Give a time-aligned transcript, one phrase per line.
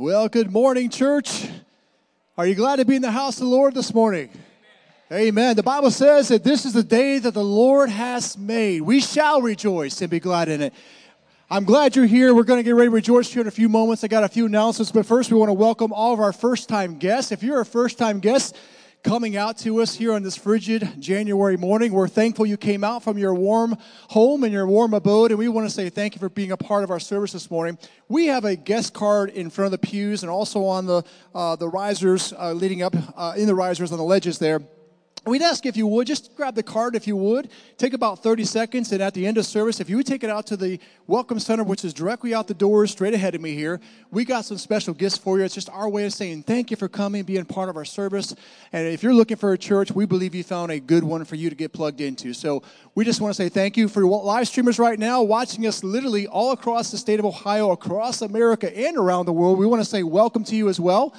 [0.00, 1.48] Well, good morning, church.
[2.36, 4.30] Are you glad to be in the house of the Lord this morning?
[5.10, 5.26] Amen.
[5.26, 5.56] Amen.
[5.56, 8.82] The Bible says that this is the day that the Lord has made.
[8.82, 10.72] We shall rejoice and be glad in it.
[11.50, 12.32] I'm glad you're here.
[12.32, 14.04] We're going to get ready to rejoice here in a few moments.
[14.04, 16.68] I got a few announcements, but first, we want to welcome all of our first
[16.68, 17.32] time guests.
[17.32, 18.56] If you're a first time guest,
[19.02, 21.92] coming out to us here on this frigid January morning.
[21.92, 23.76] We're thankful you came out from your warm
[24.08, 26.56] home and your warm abode, and we want to say thank you for being a
[26.56, 27.78] part of our service this morning.
[28.08, 31.04] We have a guest card in front of the pews and also on the,
[31.34, 34.60] uh, the risers uh, leading up uh, in the risers on the ledges there
[35.28, 37.50] We'd ask if you would just grab the card if you would.
[37.76, 40.30] Take about 30 seconds, and at the end of service, if you would take it
[40.30, 43.52] out to the Welcome Center, which is directly out the doors straight ahead of me
[43.54, 43.78] here,
[44.10, 45.44] we got some special gifts for you.
[45.44, 48.34] It's just our way of saying thank you for coming, being part of our service.
[48.72, 51.36] And if you're looking for a church, we believe you found a good one for
[51.36, 52.32] you to get plugged into.
[52.32, 52.62] So
[52.94, 56.26] we just want to say thank you for live streamers right now watching us literally
[56.26, 59.58] all across the state of Ohio, across America, and around the world.
[59.58, 61.14] We want to say welcome to you as well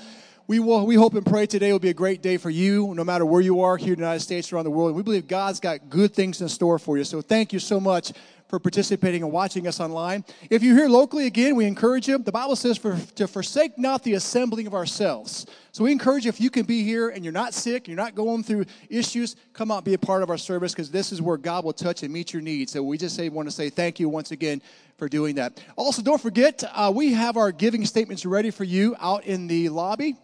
[0.50, 3.04] we, will, we hope and pray today will be a great day for you, no
[3.04, 4.96] matter where you are here in the United States or around the world.
[4.96, 7.04] We believe God's got good things in store for you.
[7.04, 8.13] So thank you so much
[8.48, 10.25] for participating and watching us online.
[10.50, 12.18] If you're here locally, again, we encourage you.
[12.18, 15.46] The Bible says for, to forsake not the assembling of ourselves.
[15.72, 18.16] So we encourage you, if you can be here and you're not sick, you're not
[18.16, 21.38] going through issues, come out be a part of our service because this is where
[21.38, 22.72] God will touch and meet your needs.
[22.72, 24.63] So we just say, want to say thank you once again
[24.98, 25.63] for doing that.
[25.75, 29.69] Also, don't forget, uh, we have our giving statements ready for you out in the
[29.69, 30.16] lobby.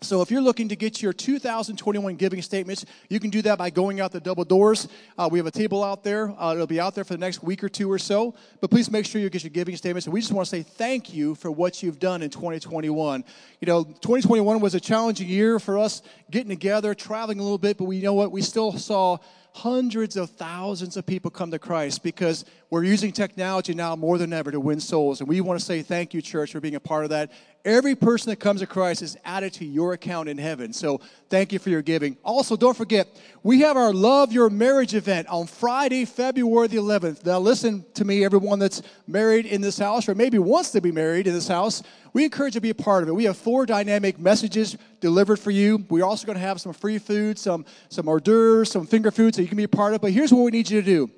[0.00, 3.70] So, if you're looking to get your 2021 giving statements, you can do that by
[3.70, 4.86] going out the double doors.
[5.18, 6.32] Uh, we have a table out there.
[6.40, 8.36] Uh, it'll be out there for the next week or two or so.
[8.60, 10.06] But please make sure you get your giving statements.
[10.06, 13.24] And we just want to say thank you for what you've done in 2021.
[13.60, 17.76] You know, 2021 was a challenging year for us getting together, traveling a little bit,
[17.76, 18.30] but we you know what?
[18.30, 19.18] We still saw
[19.58, 24.32] hundreds of thousands of people come to Christ because we're using technology now more than
[24.32, 25.18] ever to win souls.
[25.20, 27.32] And we want to say thank you, church, for being a part of that.
[27.68, 30.72] Every person that comes to Christ is added to your account in heaven.
[30.72, 32.16] So thank you for your giving.
[32.24, 33.08] Also, don't forget,
[33.42, 37.26] we have our Love Your Marriage event on Friday, February the 11th.
[37.26, 40.90] Now, listen to me, everyone that's married in this house or maybe wants to be
[40.90, 41.82] married in this house.
[42.14, 43.12] We encourage you to be a part of it.
[43.12, 45.84] We have four dynamic messages delivered for you.
[45.90, 49.34] We're also going to have some free food, some, some hors d'oeuvres, some finger food
[49.34, 50.00] so you can be a part of it.
[50.00, 51.10] But here's what we need you to do.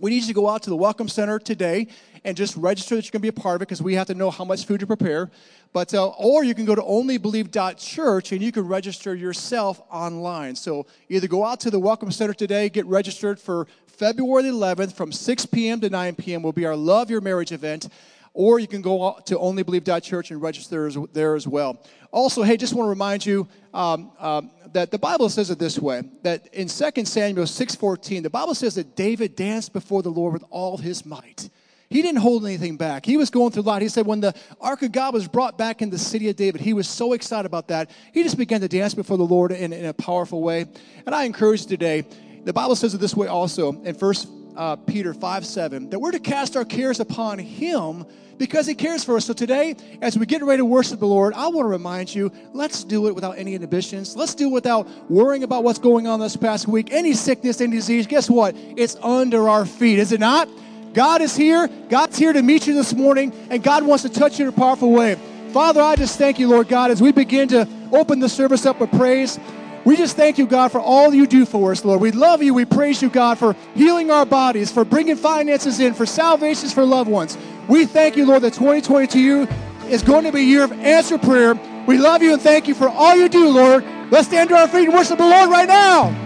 [0.00, 1.86] We need you to go out to the Welcome Center today
[2.24, 4.06] and just register that you're going to be a part of it because we have
[4.06, 5.30] to know how much food to prepare.
[5.72, 10.56] But uh, or you can go to onlybelieve.church and you can register yourself online.
[10.56, 15.12] So either go out to the Welcome Center today, get registered for February 11th from
[15.12, 15.80] 6 p.m.
[15.80, 16.42] to 9 p.m.
[16.42, 17.88] will be our Love Your Marriage event.
[18.32, 21.80] Or you can go to onlybelieve.church and register there as well.
[22.10, 25.78] Also, hey, just want to remind you um, um, that the Bible says it this
[25.78, 30.32] way: that in 2 Samuel 6:14, the Bible says that David danced before the Lord
[30.32, 31.48] with all his might.
[31.94, 33.06] He didn't hold anything back.
[33.06, 33.80] He was going through a lot.
[33.80, 36.60] He said when the Ark of God was brought back in the city of David,
[36.60, 37.88] he was so excited about that.
[38.12, 40.66] He just began to dance before the Lord in, in a powerful way.
[41.06, 42.04] And I encourage you today,
[42.42, 46.10] the Bible says it this way also in First uh, Peter 5 7, that we're
[46.10, 48.04] to cast our cares upon him
[48.38, 49.26] because he cares for us.
[49.26, 52.32] So today, as we get ready to worship the Lord, I want to remind you
[52.52, 54.16] let's do it without any inhibitions.
[54.16, 56.92] Let's do it without worrying about what's going on this past week.
[56.92, 58.56] Any sickness, any disease, guess what?
[58.56, 60.48] It's under our feet, is it not?
[60.94, 61.68] God is here.
[61.88, 64.56] God's here to meet you this morning, and God wants to touch you in a
[64.56, 65.16] powerful way.
[65.52, 68.80] Father, I just thank you, Lord God, as we begin to open the service up
[68.80, 69.38] with praise.
[69.84, 72.00] We just thank you, God, for all you do for us, Lord.
[72.00, 72.54] We love you.
[72.54, 76.84] We praise you, God, for healing our bodies, for bringing finances in, for salvations for
[76.84, 77.36] loved ones.
[77.68, 79.48] We thank you, Lord, that 2022
[79.88, 81.54] is going to be a year of answer prayer.
[81.86, 83.84] We love you and thank you for all you do, Lord.
[84.10, 86.24] Let's stand to our feet and worship the Lord right now.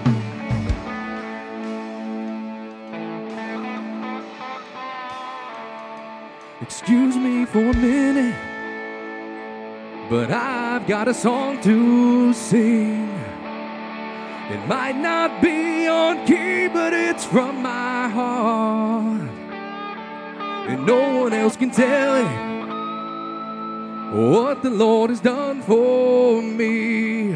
[6.68, 8.34] Excuse me for a minute,
[10.10, 13.08] but I've got a song to sing.
[14.50, 19.30] It might not be on key, but it's from my heart.
[20.68, 22.28] And no one else can tell it
[24.14, 27.34] what the Lord has done for me.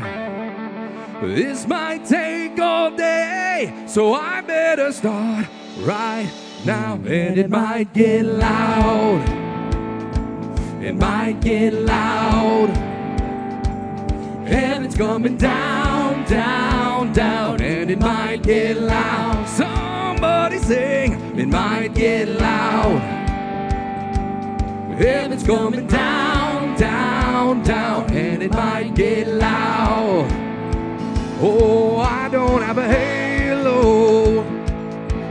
[1.23, 5.47] This might take all day, so I better start
[5.79, 6.31] right
[6.64, 6.95] now.
[6.95, 9.28] And it might get loud.
[10.83, 12.71] It might get loud.
[14.47, 19.49] And it's coming down, down, down, and it might get loud.
[19.49, 23.00] Somebody sing, it might get loud.
[25.00, 30.31] And it's coming down, down, down, and it might get loud.
[31.40, 34.22] Oh, I don't have a halo,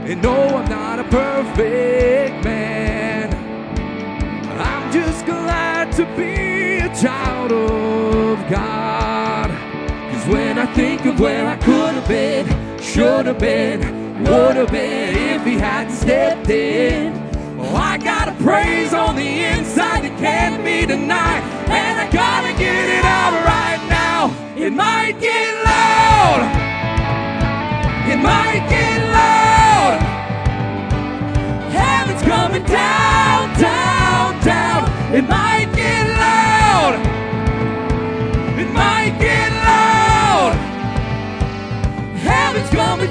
[0.04, 3.30] and no, I'm not a perfect man.
[4.42, 9.50] But I'm just glad to be a child of God.
[10.10, 12.46] Cause when I think of where I could have been,
[12.80, 17.12] should have been, would have been if he hadn't stepped in.
[17.60, 22.52] Oh, I got a praise on the inside that can't be denied, and I gotta
[22.58, 24.34] get it out right now.
[24.56, 26.40] It might get loud.
[28.10, 29.41] It might get loud.
[31.72, 35.14] Heaven's coming down, down, down.
[35.14, 36.94] It might get loud.
[38.58, 40.54] It might get loud.
[42.18, 43.08] Heaven loud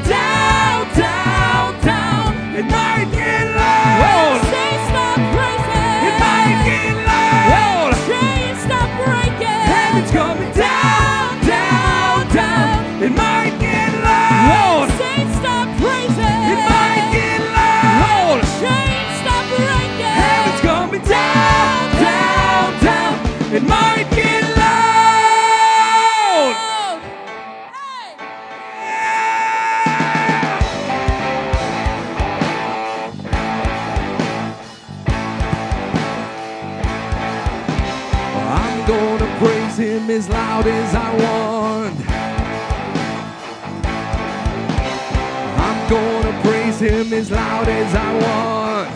[46.81, 48.89] him as loud as I want.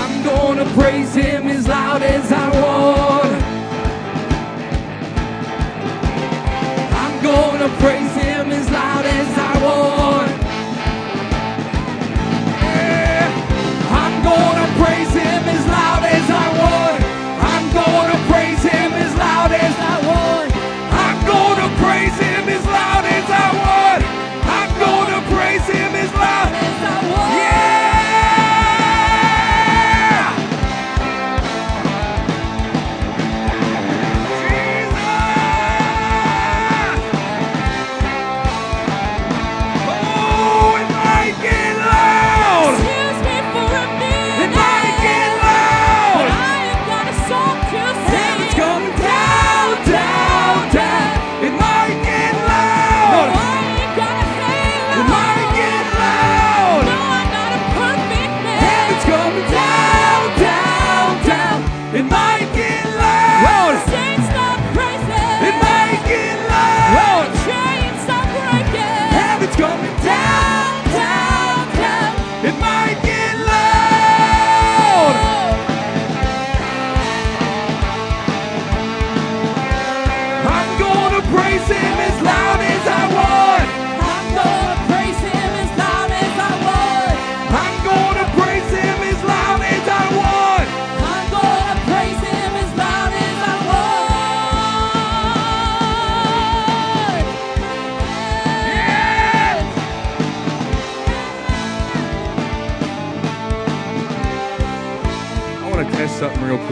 [0.00, 3.42] I'm gonna praise him as loud as I want.
[7.02, 8.11] I'm gonna praise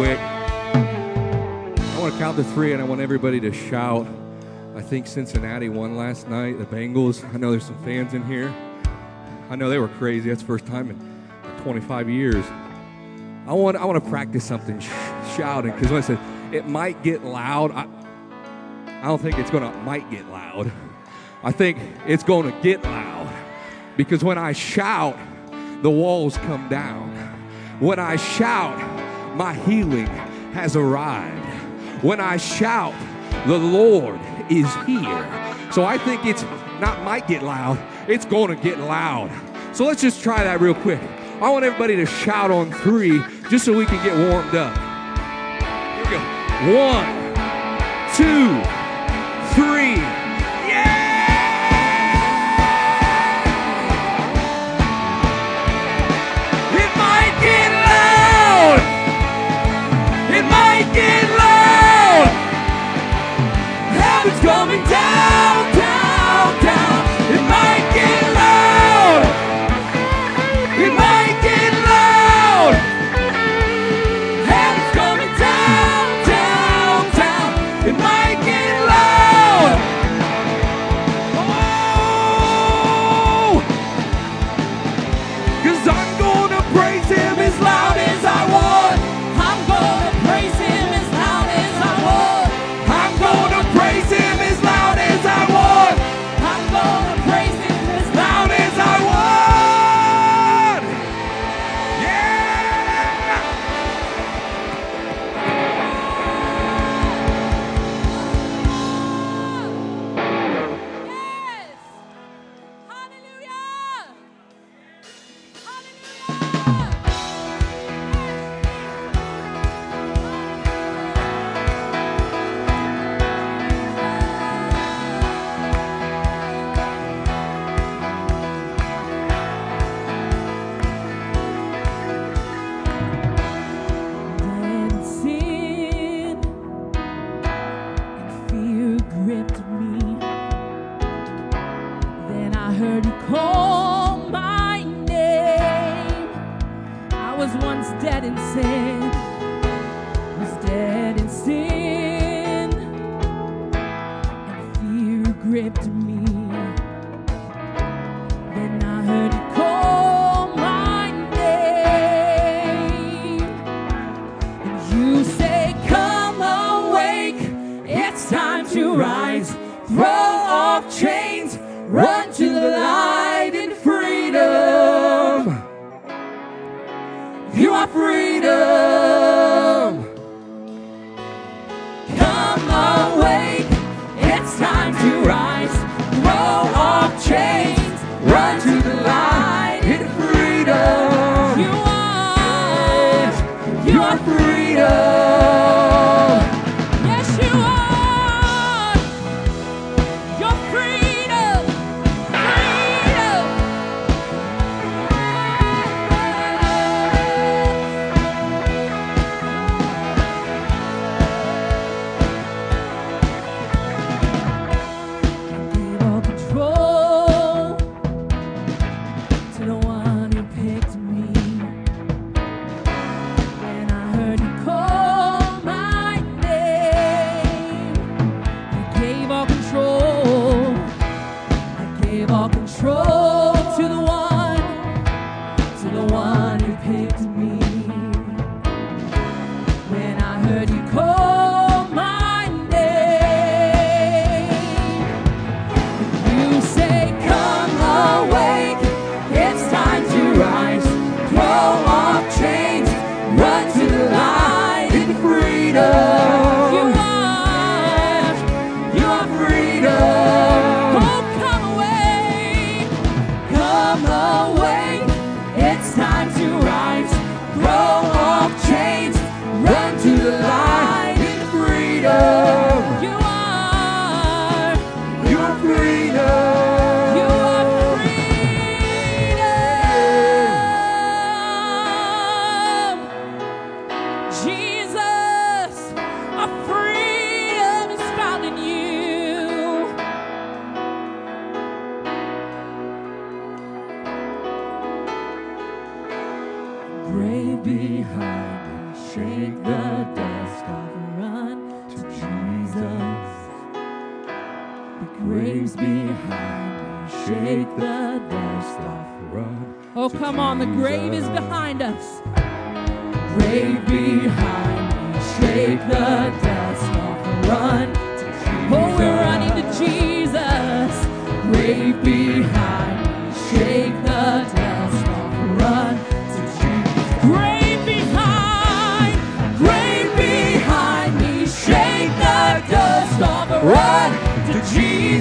[0.00, 0.18] quick.
[0.18, 4.06] I want to count to three, and I want everybody to shout.
[4.74, 6.56] I think Cincinnati won last night.
[6.58, 7.22] The Bengals.
[7.34, 8.50] I know there's some fans in here.
[9.50, 10.30] I know they were crazy.
[10.30, 12.42] That's the first time in 25 years.
[13.46, 14.88] I want I want to practice something sh-
[15.36, 16.18] shouting because when I said
[16.50, 17.86] it might get loud, I,
[18.86, 20.72] I don't think it's gonna might get loud.
[21.42, 21.76] I think
[22.06, 23.30] it's gonna get loud
[23.98, 25.18] because when I shout,
[25.82, 27.10] the walls come down.
[27.80, 28.89] When I shout,
[29.36, 30.06] my healing
[30.52, 31.46] has arrived.
[32.02, 32.94] When I shout,
[33.46, 34.20] the Lord
[34.50, 35.70] is here.
[35.72, 36.42] So I think it's
[36.80, 39.30] not might get loud, it's going to get loud.
[39.74, 41.00] So let's just try that real quick.
[41.40, 44.76] I want everybody to shout on three just so we can get warmed up.
[45.96, 46.20] Here we go.
[46.76, 47.06] One,
[48.14, 48.60] two,
[49.54, 50.19] three.
[60.82, 62.24] It loud.
[64.00, 65.09] Heaven's coming down,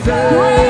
[0.01, 0.68] Jesus.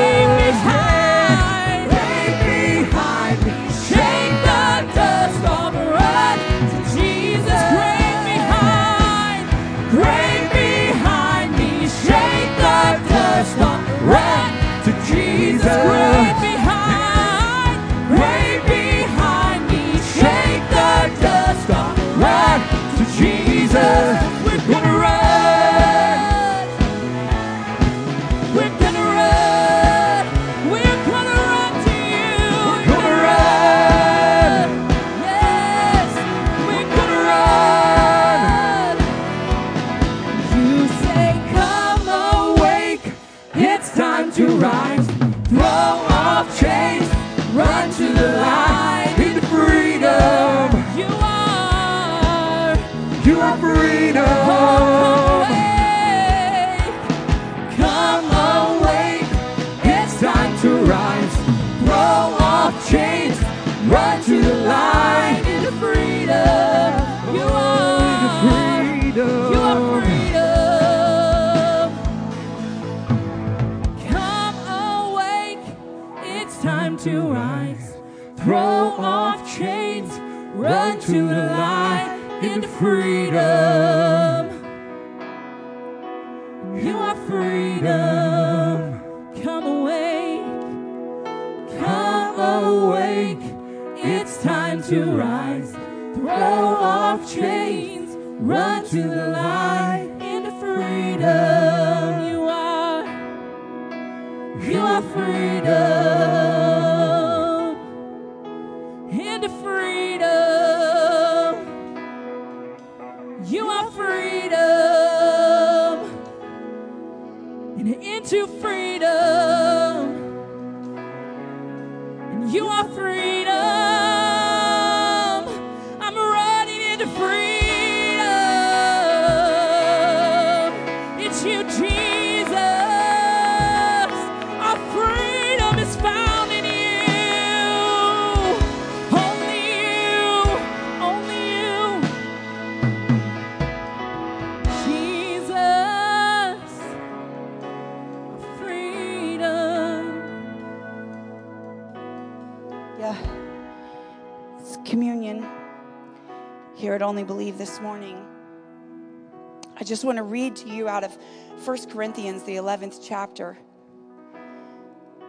[159.90, 161.18] Just want to read to you out of
[161.64, 163.58] 1 Corinthians, the 11th chapter.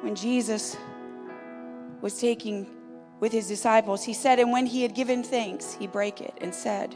[0.02, 0.78] When Jesus
[2.00, 2.70] was taking
[3.20, 6.54] with his disciples, he said, And when he had given thanks, he brake it and
[6.54, 6.96] said,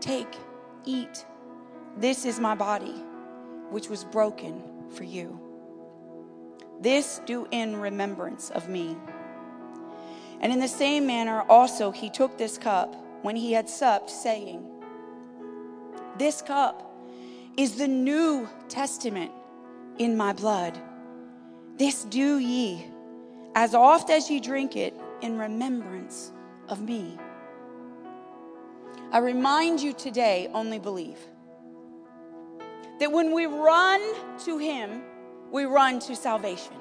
[0.00, 0.34] Take,
[0.84, 1.24] eat.
[1.96, 3.04] This is my body,
[3.70, 5.38] which was broken for you.
[6.80, 8.96] This do in remembrance of me.
[10.40, 14.79] And in the same manner also he took this cup when he had supped, saying,
[16.20, 16.86] This cup
[17.56, 19.30] is the New Testament
[19.96, 20.78] in my blood.
[21.78, 22.84] This do ye
[23.54, 26.30] as oft as ye drink it in remembrance
[26.68, 27.18] of me.
[29.10, 31.16] I remind you today, only believe,
[32.98, 34.02] that when we run
[34.44, 35.00] to him,
[35.50, 36.74] we run to salvation.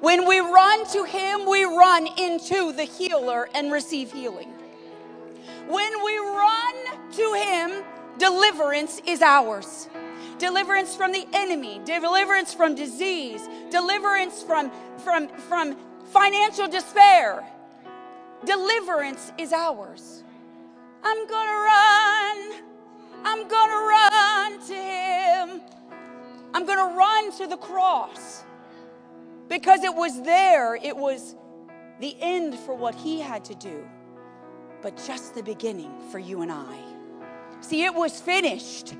[0.00, 4.50] When we run to Him, we run into the healer and receive healing.
[5.68, 6.74] When we run
[7.12, 7.84] to Him,
[8.18, 9.88] deliverance is ours.
[10.38, 14.70] Deliverance from the enemy, deliverance from disease, deliverance from,
[15.04, 17.44] from, from financial despair.
[18.44, 20.24] Deliverance is ours.
[21.04, 22.62] I'm gonna run.
[23.24, 25.60] I'm gonna run to Him.
[26.54, 28.44] I'm to run to the cross
[29.48, 31.34] because it was there, it was
[32.00, 33.86] the end for what he had to do,
[34.82, 36.91] but just the beginning for you and I.
[37.62, 38.94] See, it was finished.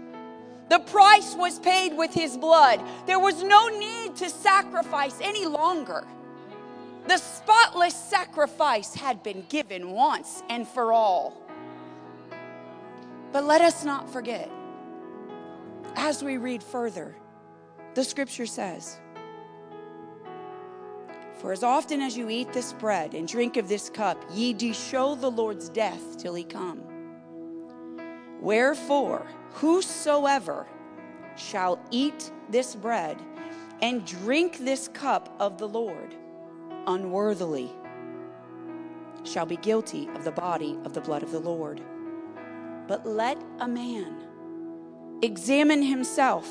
[0.71, 2.81] The price was paid with his blood.
[3.07, 6.07] There was no need to sacrifice any longer.
[7.09, 11.43] The spotless sacrifice had been given once and for all.
[13.33, 14.51] But let us not forget,
[15.97, 17.17] as we read further,
[17.95, 19.01] the scripture says,
[21.39, 24.73] For as often as you eat this bread and drink of this cup, ye do
[24.73, 26.92] show the Lord's death till he come.
[28.43, 30.67] Wherefore, whosoever
[31.37, 33.17] shall eat this bread
[33.81, 36.17] and drink this cup of the Lord
[36.89, 37.71] unworthily
[39.23, 41.81] shall be guilty of the body of the blood of the Lord.
[42.89, 44.17] But let a man
[45.23, 46.49] examine himself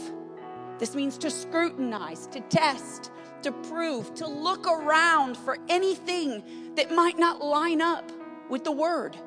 [0.80, 6.42] this means to scrutinize, to test, to prove, to look around for anything
[6.76, 8.10] that might not line up
[8.50, 9.18] with the word.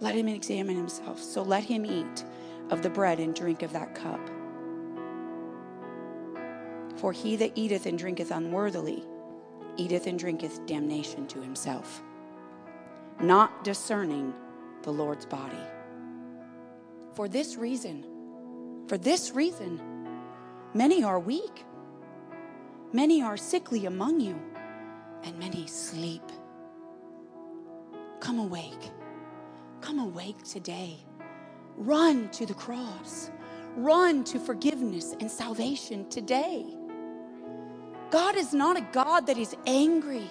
[0.00, 1.20] Let him examine himself.
[1.20, 2.24] So let him eat
[2.70, 4.20] of the bread and drink of that cup.
[6.96, 9.04] For he that eateth and drinketh unworthily
[9.76, 12.02] eateth and drinketh damnation to himself
[13.20, 14.32] not discerning
[14.82, 15.56] the Lord's body.
[17.14, 18.04] For this reason,
[18.86, 19.80] for this reason,
[20.74, 21.64] many are weak,
[22.92, 24.40] many are sickly among you,
[25.24, 26.22] and many sleep.
[28.20, 28.90] Come awake.
[29.80, 30.98] Come awake today.
[31.76, 33.30] Run to the cross.
[33.76, 36.66] Run to forgiveness and salvation today.
[38.10, 40.28] God is not a God that is angry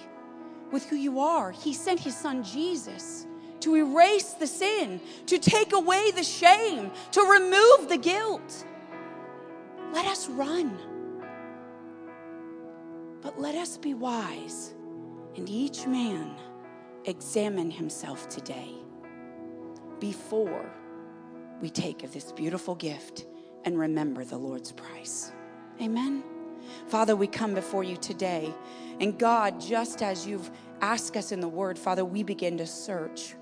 [0.72, 1.52] with who you are.
[1.52, 3.28] He sent his son Jesus
[3.62, 8.66] to erase the sin, to take away the shame, to remove the guilt.
[9.94, 10.78] Let us run.
[13.22, 14.74] But let us be wise
[15.36, 16.36] and each man
[17.06, 18.74] examine himself today
[20.00, 20.70] before
[21.62, 23.26] we take of this beautiful gift
[23.66, 25.32] and remember the Lord's price.
[25.82, 26.24] Amen.
[26.88, 28.54] Father, we come before you today.
[29.00, 30.50] And God, just as you've
[30.82, 33.36] asked us in the word, Father, we begin to search.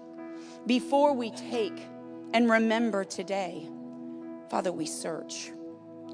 [0.65, 1.77] Before we take
[2.33, 3.69] and remember today,
[4.49, 5.51] Father, we search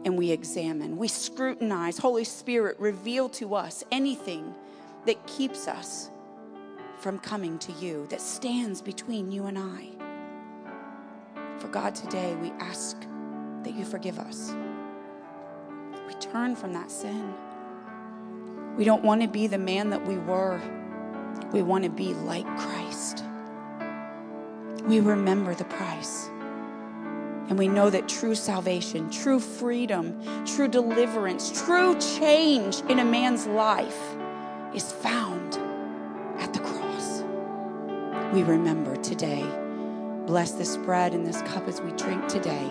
[0.04, 1.98] and we examine, we scrutinize.
[1.98, 4.56] Holy Spirit, reveal to us anything
[5.06, 6.10] that keeps us
[7.00, 10.01] from coming to you, that stands between you and I.
[11.62, 12.98] For God, today we ask
[13.64, 14.54] that you forgive us
[16.12, 17.34] we turn from that sin.
[18.76, 20.60] We don't want to be the man that we were.
[21.54, 23.24] We want to be like Christ.
[24.84, 26.28] We remember the price.
[27.48, 33.46] And we know that true salvation, true freedom, true deliverance, true change in a man's
[33.46, 34.16] life
[34.74, 35.60] is found
[36.40, 37.24] at the cross.
[38.34, 39.46] We remember today.
[40.32, 42.66] Bless this bread and this cup as we drink today.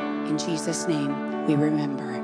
[0.00, 2.14] In Jesus' name, we remember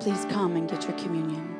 [0.00, 1.57] please come and get your communion.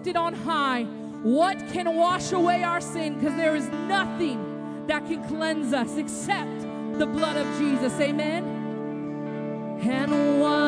[0.00, 0.84] lifted on high.
[1.22, 3.18] What can wash away our sin?
[3.18, 6.62] Because there is nothing that can cleanse us except
[6.98, 7.92] the blood of Jesus.
[8.00, 8.42] Amen.
[9.82, 10.59] And one.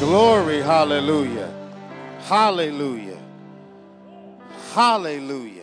[0.00, 1.52] Glory, hallelujah.
[2.20, 3.18] Hallelujah.
[4.72, 5.62] Hallelujah.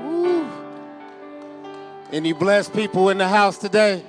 [0.00, 0.46] Woo.
[2.12, 4.02] Any blessed people in the house today?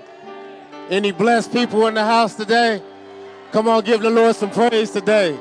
[0.90, 2.82] Any blessed people in the house today?
[3.52, 5.38] Come on, give the Lord some praise today.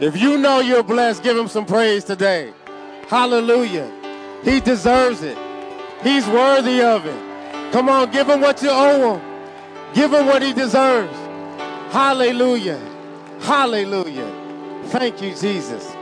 [0.00, 2.52] If you know you're blessed, give him some praise today.
[3.08, 3.90] Hallelujah.
[4.44, 5.38] He deserves it.
[6.02, 7.72] He's worthy of it.
[7.72, 9.94] Come on, give him what you owe him.
[9.94, 11.25] Give him what he deserves.
[11.90, 12.80] Hallelujah.
[13.40, 14.82] Hallelujah.
[14.86, 15.94] Thank you, Jesus.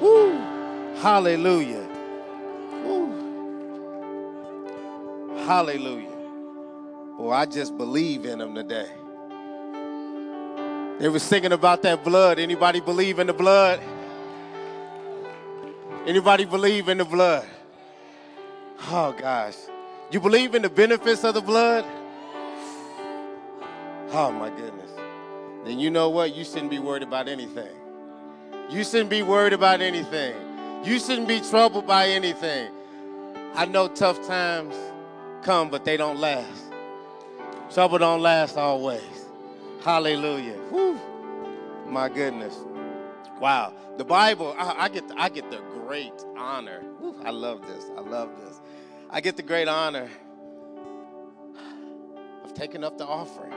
[0.00, 0.32] Woo.
[0.96, 1.86] Hallelujah.
[2.84, 3.38] Woo.
[5.46, 6.10] Hallelujah.
[7.18, 8.90] Boy, I just believe in him today.
[10.98, 12.38] They were singing about that blood.
[12.38, 13.80] Anybody believe in the blood?
[16.06, 17.46] Anybody believe in the blood?
[18.90, 19.56] Oh gosh.
[20.10, 21.84] You believe in the benefits of the blood?
[24.12, 24.81] Oh my goodness.
[25.64, 26.34] Then you know what?
[26.34, 27.74] You shouldn't be worried about anything.
[28.70, 30.34] You shouldn't be worried about anything.
[30.84, 32.70] You shouldn't be troubled by anything.
[33.54, 34.74] I know tough times
[35.42, 36.72] come, but they don't last.
[37.72, 39.02] Trouble don't last always.
[39.84, 40.58] Hallelujah.
[40.70, 41.00] Whew.
[41.86, 42.56] My goodness.
[43.40, 43.74] Wow.
[43.98, 46.82] The Bible, I, I get the, I get the great honor.
[47.24, 47.90] I love this.
[47.96, 48.60] I love this.
[49.10, 50.08] I get the great honor
[52.44, 53.52] of taking up the offering.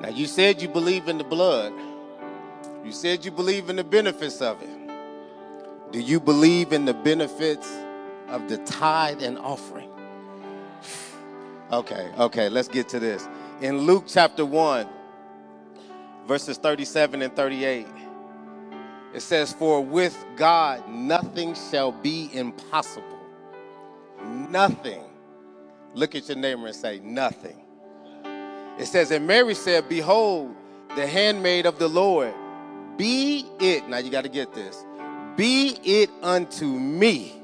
[0.00, 1.72] Now, you said you believe in the blood.
[2.84, 5.92] You said you believe in the benefits of it.
[5.92, 7.70] Do you believe in the benefits
[8.28, 9.90] of the tithe and offering?
[11.70, 13.28] Okay, okay, let's get to this.
[13.60, 14.88] In Luke chapter 1,
[16.26, 17.86] verses 37 and 38,
[19.12, 23.18] it says, For with God nothing shall be impossible.
[24.24, 25.04] Nothing.
[25.94, 27.64] Look at your neighbor and say, Nothing.
[28.78, 30.54] It says, And Mary said, Behold,
[30.96, 32.34] the handmaid of the Lord,
[32.96, 34.84] be it, now you got to get this,
[35.36, 37.34] be it unto me.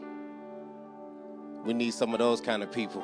[1.65, 3.03] We need some of those kind of people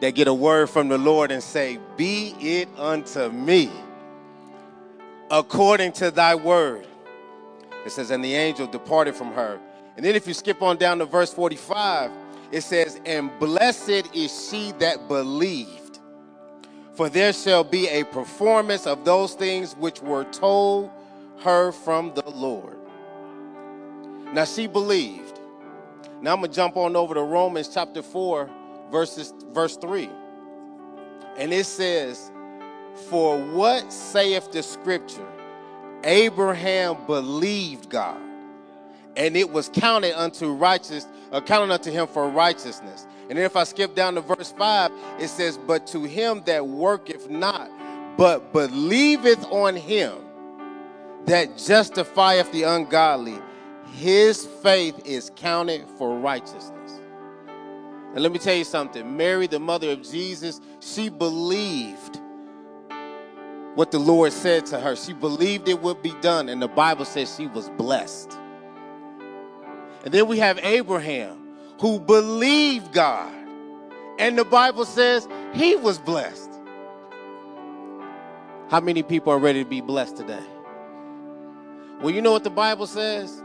[0.00, 3.70] that get a word from the Lord and say, Be it unto me
[5.30, 6.86] according to thy word.
[7.84, 9.58] It says, And the angel departed from her.
[9.96, 12.10] And then if you skip on down to verse 45,
[12.52, 15.85] it says, And blessed is she that believed,
[16.96, 20.90] for there shall be a performance of those things which were told
[21.40, 22.78] her from the Lord.
[24.32, 25.38] Now she believed.
[26.22, 28.50] Now I'm gonna jump on over to Romans chapter 4,
[28.90, 30.08] verses verse 3.
[31.36, 32.30] And it says,
[33.10, 35.28] For what saith the scripture?
[36.02, 38.20] Abraham believed God,
[39.16, 43.06] and it was counted unto righteous, uh, accounted unto him for righteousness.
[43.28, 46.66] And then if I skip down to verse 5, it says, But to him that
[46.66, 47.70] worketh not,
[48.16, 50.14] but believeth on him
[51.26, 53.38] that justifieth the ungodly,
[53.94, 57.00] his faith is counted for righteousness.
[58.14, 62.20] And let me tell you something Mary, the mother of Jesus, she believed
[63.74, 64.96] what the Lord said to her.
[64.96, 68.32] She believed it would be done, and the Bible says she was blessed.
[70.04, 71.35] And then we have Abraham,
[71.80, 73.32] who believed God,
[74.18, 76.50] and the Bible says he was blessed.
[78.68, 80.42] How many people are ready to be blessed today?
[82.00, 83.42] Well, you know what the Bible says?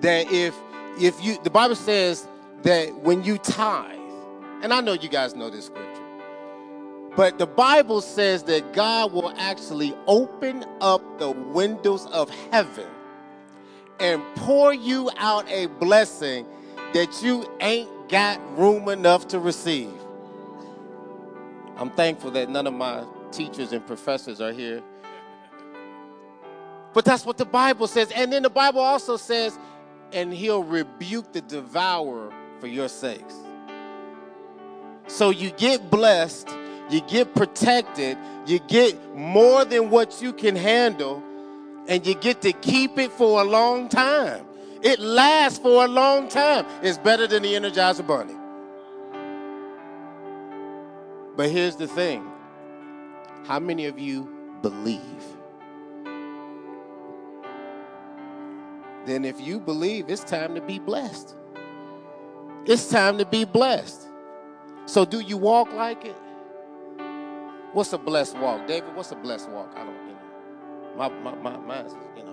[0.00, 0.54] That if
[0.98, 2.26] if you the Bible says
[2.62, 3.98] that when you tithe,
[4.62, 6.02] and I know you guys know this scripture,
[7.16, 12.86] but the Bible says that God will actually open up the windows of heaven
[14.00, 16.46] and pour you out a blessing
[16.94, 19.92] that you ain't got room enough to receive.
[21.76, 24.82] I'm thankful that none of my teachers and professors are here.
[26.92, 28.10] But that's what the Bible says.
[28.10, 29.58] And then the Bible also says,
[30.12, 33.34] and he'll rebuke the devourer for your sakes.
[35.06, 36.48] So you get blessed,
[36.90, 41.22] you get protected, you get more than what you can handle,
[41.88, 44.44] and you get to keep it for a long time.
[44.82, 46.66] It lasts for a long time.
[46.82, 48.34] It's better than the Energizer Bunny.
[51.36, 52.28] But here's the thing
[53.46, 54.28] how many of you
[54.60, 55.00] believe?
[59.04, 61.34] Then, if you believe, it's time to be blessed.
[62.66, 64.06] It's time to be blessed.
[64.86, 66.16] So, do you walk like it?
[67.72, 68.94] What's a blessed walk, David?
[68.94, 69.72] What's a blessed walk?
[69.74, 72.31] I don't, you know, my my my mine's, you know,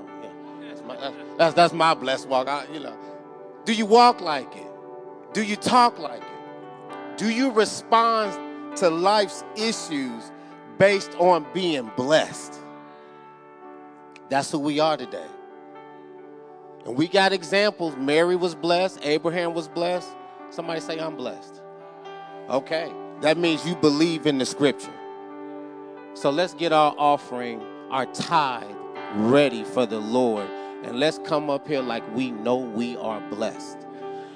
[0.89, 2.47] my that's that's, my blessed walk.
[2.47, 2.95] I, you know,
[3.65, 4.67] do you walk like it?
[5.33, 7.17] Do you talk like it?
[7.17, 10.31] Do you respond to life's issues
[10.77, 12.59] based on being blessed?
[14.29, 15.25] That's who we are today.
[16.85, 17.95] And we got examples.
[17.95, 20.09] Mary was blessed, Abraham was blessed.
[20.49, 21.61] Somebody say, I'm blessed.
[22.49, 24.93] Okay, that means you believe in the scripture.
[26.15, 27.61] So let's get our offering,
[27.91, 28.75] our tithe
[29.15, 30.49] ready for the Lord.
[30.83, 33.77] And let's come up here like we know we are blessed.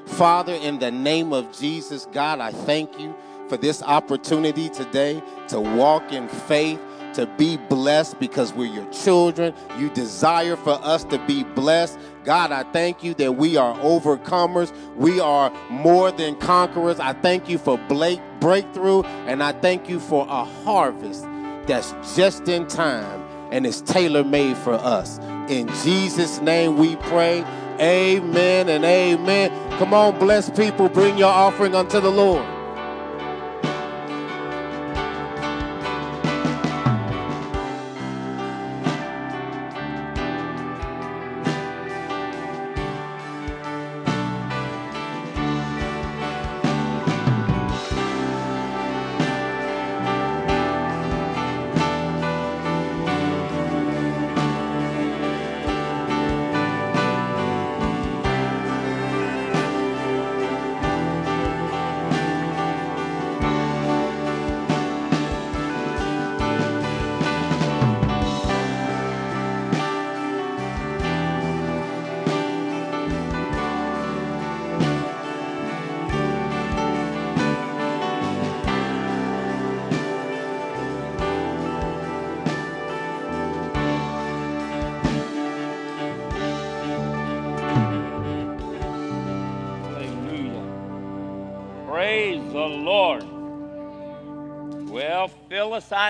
[0.06, 3.16] Father, in the name of Jesus, God, I thank you
[3.48, 6.80] for this opportunity today to walk in faith
[7.14, 9.54] to be blessed because we're your children.
[9.78, 11.98] You desire for us to be blessed.
[12.24, 14.74] God, I thank you that we are overcomers.
[14.96, 17.00] We are more than conquerors.
[17.00, 21.24] I thank you for Blake breakthrough, and I thank you for a harvest
[21.68, 23.22] that's just in time
[23.52, 25.20] and is tailor made for us.
[25.50, 27.44] In Jesus' name we pray.
[27.80, 29.52] Amen and amen.
[29.78, 30.90] Come on, bless people.
[30.90, 32.63] Bring your offering unto the Lord.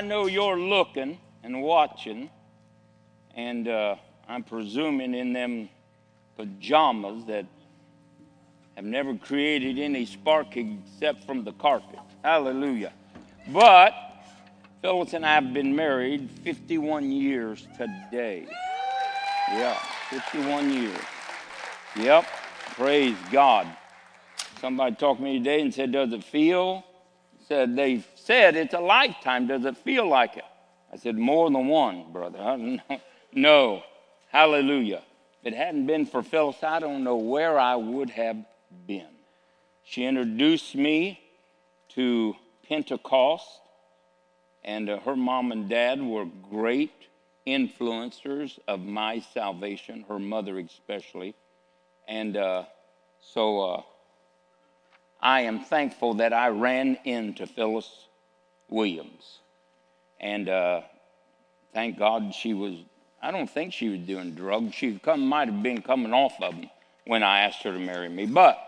[0.08, 2.30] Know you're looking and watching,
[3.36, 3.96] and uh,
[4.28, 5.70] I'm presuming in them
[6.38, 7.46] pajamas that
[8.76, 12.00] have never created any spark except from the carpet.
[12.24, 12.94] Hallelujah.
[13.50, 13.94] But
[14.82, 18.48] Phyllis and I have been married 51 years today.
[19.50, 19.78] Yeah,
[20.10, 21.00] 51 years.
[21.96, 22.26] Yep,
[22.76, 23.68] praise God.
[24.60, 26.84] Somebody talked to me today and said, Does it feel?
[27.48, 29.48] Said they said, It's a lifetime.
[29.48, 30.46] Does it feel like it?
[30.92, 32.80] I said, More than one, brother.
[33.34, 33.84] no.
[34.30, 35.02] Hallelujah.
[35.42, 38.38] If it hadn't been for Phyllis, I don't know where I would have
[38.88, 39.08] been.
[39.84, 41.20] She introduced me
[41.90, 42.36] to
[42.68, 43.46] Pentecost,
[44.64, 46.94] and uh, her mom and dad were great
[47.46, 51.36] influencers of my salvation, her mother especially.
[52.08, 52.64] And uh,
[53.22, 53.82] so uh,
[55.24, 57.90] I am thankful that I ran into Phyllis
[58.70, 59.40] Williams.
[60.20, 60.82] And uh,
[61.74, 62.74] thank God she was,
[63.22, 64.76] I don't think she was doing drugs.
[64.76, 66.70] She come, might have been coming off of them
[67.06, 68.26] when I asked her to marry me.
[68.26, 68.60] But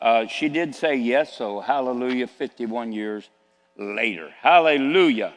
[0.00, 3.28] uh, she did say yes, so hallelujah, 51 years
[3.76, 4.30] later.
[4.40, 5.34] Hallelujah.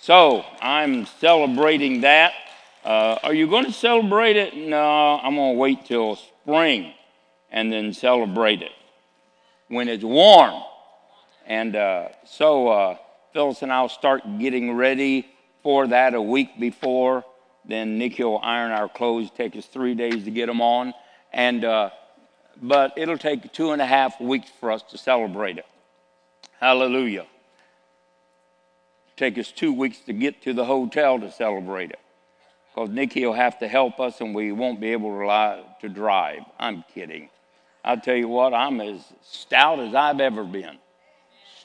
[0.00, 2.34] So I'm celebrating that.
[2.84, 4.54] Uh, are you going to celebrate it?
[4.54, 6.92] No, I'm going to wait till spring
[7.50, 8.72] and then celebrate it
[9.70, 10.62] when it's warm.
[11.46, 12.96] And uh, so uh,
[13.32, 15.26] Phyllis and I will start getting ready
[15.62, 17.24] for that a week before.
[17.64, 19.30] Then Nikki will iron our clothes.
[19.30, 20.92] Take us three days to get them on,
[21.32, 21.90] and uh,
[22.60, 25.66] but it'll take two and a half weeks for us to celebrate it.
[26.58, 27.26] Hallelujah.
[29.16, 32.00] Take us two weeks to get to the hotel to celebrate it,
[32.74, 36.40] because Nikki will have to help us, and we won't be able to, to drive.
[36.58, 37.28] I'm kidding.
[37.84, 40.78] I'll tell you what, I'm as stout as I've ever been,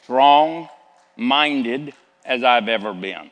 [0.01, 0.69] strong
[1.17, 1.93] minded
[2.23, 3.31] as I've ever been.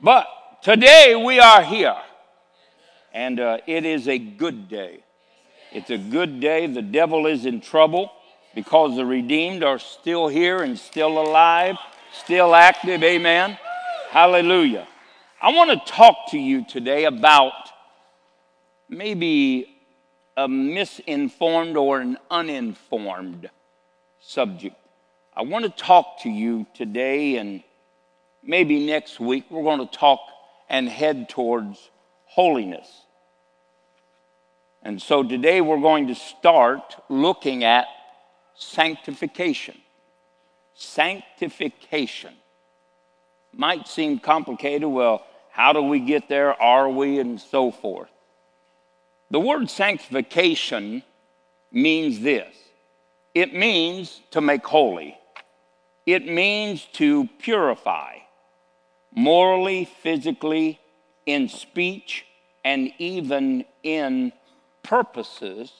[0.00, 0.26] But
[0.62, 1.96] today we are here,
[3.12, 5.02] and uh, it is a good day.
[5.72, 6.66] It's a good day.
[6.66, 8.10] The devil is in trouble
[8.54, 11.76] because the redeemed are still here and still alive,
[12.12, 13.02] still active.
[13.02, 13.56] Amen.
[14.10, 14.88] Hallelujah.
[15.40, 17.52] I want to talk to you today about
[18.88, 19.79] maybe
[20.36, 23.50] a misinformed or an uninformed
[24.20, 24.76] subject.
[25.36, 27.62] I want to talk to you today and
[28.42, 29.44] maybe next week.
[29.50, 30.20] We're going to talk
[30.68, 31.90] and head towards
[32.24, 32.88] holiness.
[34.82, 37.86] And so today we're going to start looking at
[38.54, 39.76] sanctification.
[40.74, 42.34] Sanctification.
[43.52, 44.88] Might seem complicated.
[44.88, 46.60] Well, how do we get there?
[46.60, 47.18] Are we?
[47.18, 48.10] And so forth.
[49.30, 51.02] The word sanctification
[51.70, 52.54] means this
[53.34, 55.16] it means to make holy,
[56.06, 58.16] it means to purify
[59.14, 60.80] morally, physically,
[61.26, 62.24] in speech,
[62.64, 64.32] and even in
[64.82, 65.72] purposes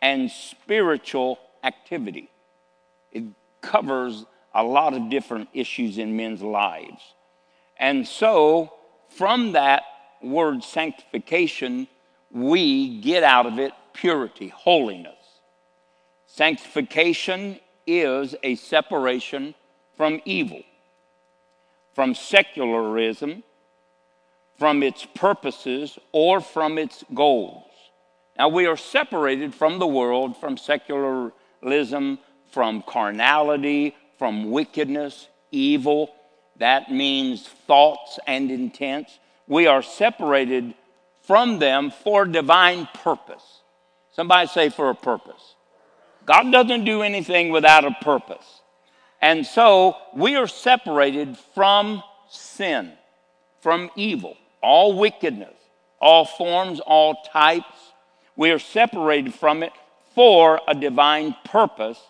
[0.00, 2.30] and spiritual activity.
[3.12, 3.24] It
[3.60, 4.24] covers
[4.54, 7.02] a lot of different issues in men's lives.
[7.76, 8.72] And so,
[9.10, 9.82] from that
[10.22, 11.88] word sanctification,
[12.30, 15.14] we get out of it purity, holiness.
[16.26, 19.54] Sanctification is a separation
[19.96, 20.62] from evil,
[21.92, 23.42] from secularism,
[24.58, 27.64] from its purposes, or from its goals.
[28.38, 32.18] Now, we are separated from the world, from secularism,
[32.50, 36.14] from carnality, from wickedness, evil.
[36.56, 39.18] That means thoughts and intents.
[39.46, 40.74] We are separated
[41.22, 43.60] from them for divine purpose.
[44.12, 45.54] Somebody say, for a purpose.
[46.26, 48.60] God doesn't do anything without a purpose.
[49.20, 52.92] And so we are separated from sin,
[53.60, 55.54] from evil, all wickedness,
[56.00, 57.92] all forms, all types.
[58.36, 59.72] We are separated from it
[60.14, 62.00] for a divine purpose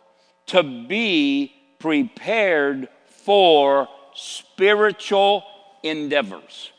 [0.47, 5.45] to be prepared for spiritual
[5.83, 6.73] endeavors.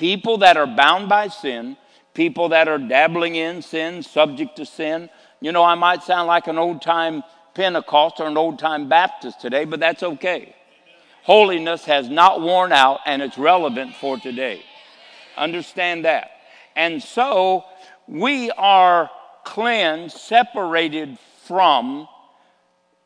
[0.00, 1.76] People that are bound by sin,
[2.14, 5.10] people that are dabbling in sin, subject to sin.
[5.42, 7.22] You know, I might sound like an old time
[7.54, 10.56] Pentecost or an old time Baptist today, but that's okay.
[11.24, 14.62] Holiness has not worn out and it's relevant for today.
[15.36, 16.30] Understand that.
[16.74, 17.66] And so
[18.08, 19.10] we are
[19.44, 22.08] cleansed, separated from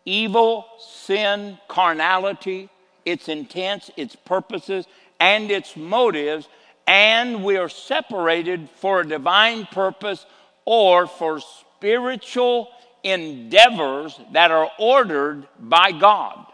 [0.05, 2.68] evil, sin, carnality,
[3.05, 4.86] its intents, its purposes,
[5.18, 6.49] and its motives,
[6.87, 10.24] and we are separated for a divine purpose
[10.64, 12.68] or for spiritual
[13.03, 16.47] endeavors that are ordered by God.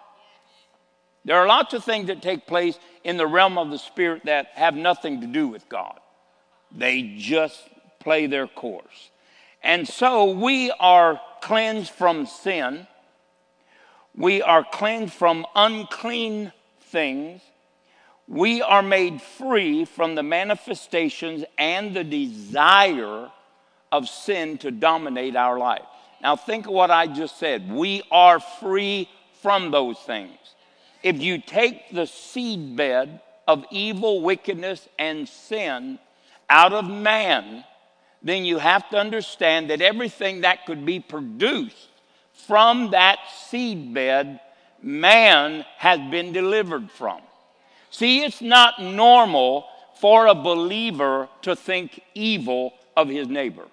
[1.25, 4.49] There are lots of things that take place in the realm of the spirit that
[4.55, 5.99] have nothing to do with God.
[6.73, 7.63] They just
[7.99, 9.11] play their course.
[9.63, 12.87] And so we are cleansed from sin.
[14.17, 17.43] We are cleansed from unclean things.
[18.31, 23.29] We are made free from the manifestations and the desire
[23.91, 25.83] of sin to dominate our life.
[26.23, 27.69] Now, think of what I just said.
[27.69, 29.09] We are free
[29.43, 30.39] from those things.
[31.03, 35.99] If you take the seed bed of evil, wickedness, and sin
[36.49, 37.65] out of man,
[38.23, 41.89] then you have to understand that everything that could be produced
[42.47, 43.19] from that
[43.49, 44.39] seed bed,
[44.81, 47.23] man has been delivered from.
[47.91, 49.67] See, it's not normal
[50.01, 53.67] for a believer to think evil of his neighbor.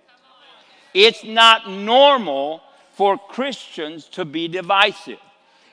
[0.93, 2.61] It's not normal
[2.95, 5.19] for Christians to be divisive.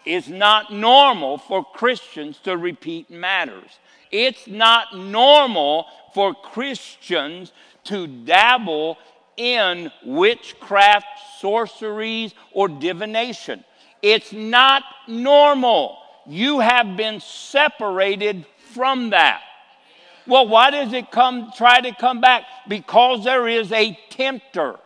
[0.04, 3.78] It's not normal for Christians to repeat matters.
[4.12, 7.52] It's not normal for Christians
[7.84, 8.98] to dabble
[9.36, 11.06] in witchcraft,
[11.40, 13.64] sorceries, or divination.
[14.02, 15.98] It's not normal.
[16.26, 19.42] You have been separated from that.
[20.26, 22.44] Well, why does it come try to come back?
[22.66, 24.78] Because there is a tempter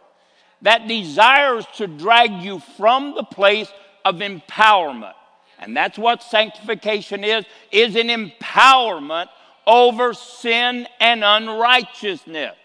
[0.62, 3.70] that desires to drag you from the place
[4.04, 5.14] of empowerment.
[5.60, 9.28] And that's what sanctification is, is an empowerment
[9.66, 12.56] over sin and unrighteousness.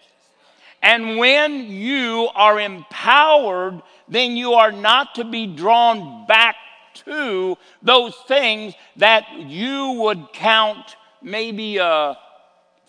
[0.82, 6.53] And when you are empowered, then you are not to be drawn back
[6.94, 12.14] to those things that you would count maybe uh,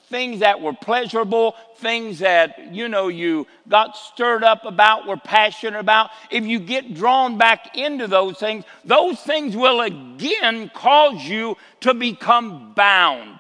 [0.10, 5.80] things that were pleasurable, things that, you know, you got stirred up about, were passionate
[5.80, 6.12] about.
[6.30, 11.94] If you get drawn back into those things, those things will again cause you to
[11.94, 13.40] become bound.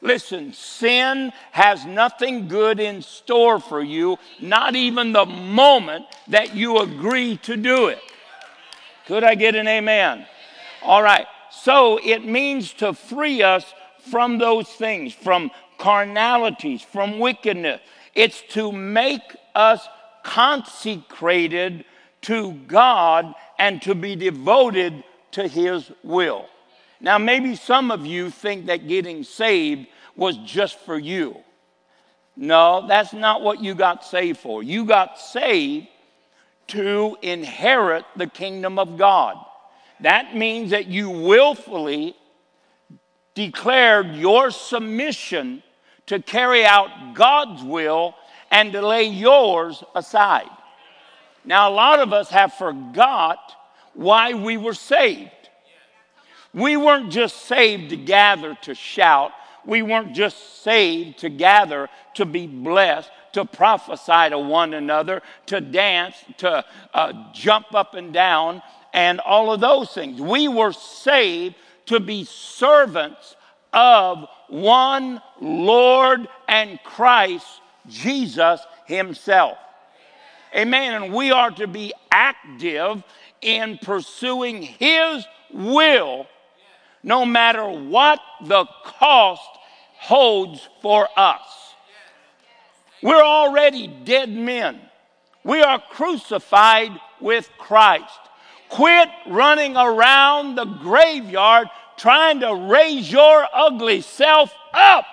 [0.00, 6.78] Listen, sin has nothing good in store for you, not even the moment that you
[6.78, 8.00] agree to do it.
[9.12, 10.24] Could I get an amen?
[10.80, 11.26] All right.
[11.50, 13.62] So it means to free us
[14.10, 17.82] from those things, from carnalities, from wickedness.
[18.14, 19.20] It's to make
[19.54, 19.86] us
[20.22, 21.84] consecrated
[22.22, 26.46] to God and to be devoted to His will.
[26.98, 31.36] Now, maybe some of you think that getting saved was just for you.
[32.34, 34.62] No, that's not what you got saved for.
[34.62, 35.88] You got saved
[36.68, 39.36] to inherit the kingdom of God.
[40.00, 42.16] That means that you willfully
[43.34, 45.62] declared your submission
[46.06, 48.14] to carry out God's will
[48.50, 50.50] and to lay yours aside.
[51.44, 53.38] Now, a lot of us have forgot
[53.94, 55.30] why we were saved.
[56.54, 59.32] We weren't just saved to gather to shout.
[59.66, 65.60] We weren't just saved to gather to be blessed, to prophesy to one another, to
[65.60, 70.20] dance, to uh, jump up and down, and all of those things.
[70.20, 71.54] We were saved
[71.86, 73.36] to be servants
[73.72, 77.46] of one Lord and Christ,
[77.88, 79.56] Jesus Himself.
[80.54, 81.02] Amen.
[81.02, 83.02] And we are to be active
[83.40, 86.26] in pursuing His will
[87.02, 89.48] no matter what the cost
[89.98, 91.40] holds for us.
[93.02, 94.80] We're already dead men.
[95.44, 98.20] We are crucified with Christ.
[98.68, 105.04] Quit running around the graveyard trying to raise your ugly self up.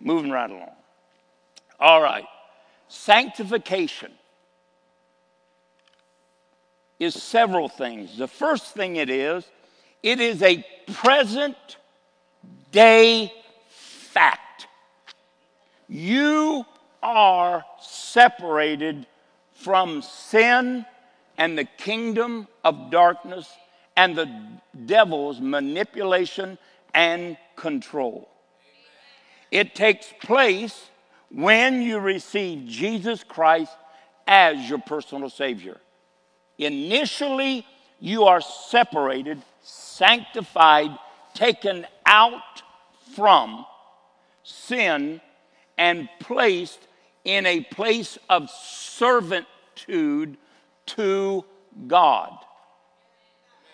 [0.00, 0.70] Moving right along.
[1.78, 2.24] All right.
[2.88, 4.12] Sanctification
[7.00, 8.16] is several things.
[8.16, 9.44] The first thing it is,
[10.02, 11.56] it is a present
[12.70, 13.32] day
[13.68, 14.68] fact.
[15.88, 16.64] You
[17.02, 19.06] are separated
[19.54, 20.84] from sin
[21.38, 23.50] and the kingdom of darkness
[23.96, 24.30] and the
[24.86, 26.58] devil's manipulation
[26.94, 28.28] and control.
[29.50, 30.90] It takes place
[31.30, 33.72] when you receive Jesus Christ
[34.26, 35.80] as your personal Savior.
[36.60, 37.66] Initially,
[38.00, 40.90] you are separated, sanctified,
[41.32, 42.62] taken out
[43.14, 43.64] from
[44.44, 45.22] sin,
[45.78, 46.86] and placed
[47.24, 50.36] in a place of servitude
[50.84, 51.44] to
[51.86, 52.36] God.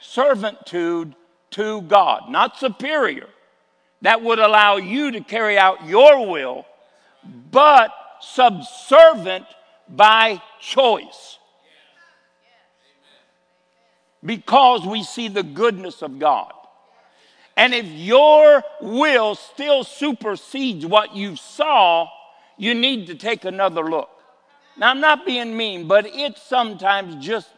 [0.01, 1.17] Servitude
[1.51, 3.29] to God, not superior.
[4.03, 6.67] That would allow you to carry out your will,
[7.51, 9.47] but subservient
[9.89, 11.36] by choice
[14.27, 16.53] because we see the goodness of God.
[17.57, 22.09] And if your will still supersedes what you saw,
[22.59, 24.11] you need to take another look.
[24.77, 27.49] Now, I'm not being mean, but it sometimes just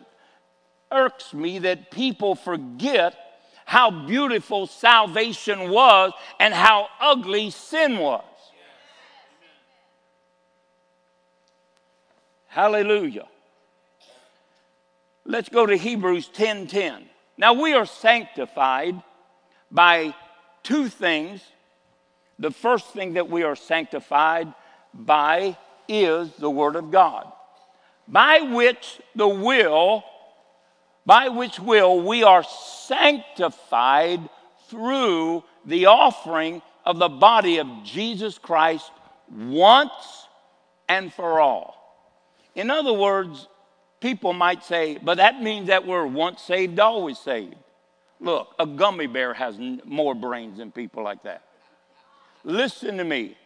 [0.93, 3.16] irks me that people forget
[3.64, 8.25] how beautiful salvation was and how ugly sin was.
[12.47, 13.27] Hallelujah.
[15.31, 16.33] Let's go to Hebrews 10:10.
[16.33, 17.11] 10, 10.
[17.37, 19.01] Now we are sanctified
[19.70, 20.14] by
[20.62, 21.43] two things.
[22.39, 24.53] The first thing that we are sanctified
[24.95, 27.31] by is the word of God.
[28.09, 30.03] By which the will
[31.05, 34.29] by which will we are sanctified
[34.68, 38.91] through the offering of the body of Jesus Christ
[39.31, 40.26] once
[40.87, 41.74] and for all.
[42.55, 43.49] In other words,
[44.01, 47.55] people might say, but that means that we're once saved, always saved.
[48.20, 51.42] Look, a gummy bear has more brains than people like that.
[52.44, 53.36] Listen to me.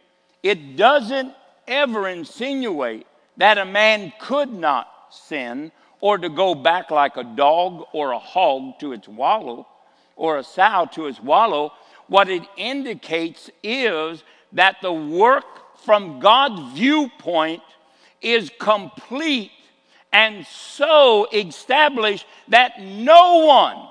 [0.41, 1.33] It doesn't
[1.67, 7.85] ever insinuate that a man could not sin or to go back like a dog
[7.93, 9.67] or a hog to its wallow
[10.15, 11.71] or a sow to its wallow.
[12.07, 15.45] What it indicates is that the work
[15.85, 17.61] from God's viewpoint
[18.21, 19.51] is complete
[20.13, 23.87] and so established that no one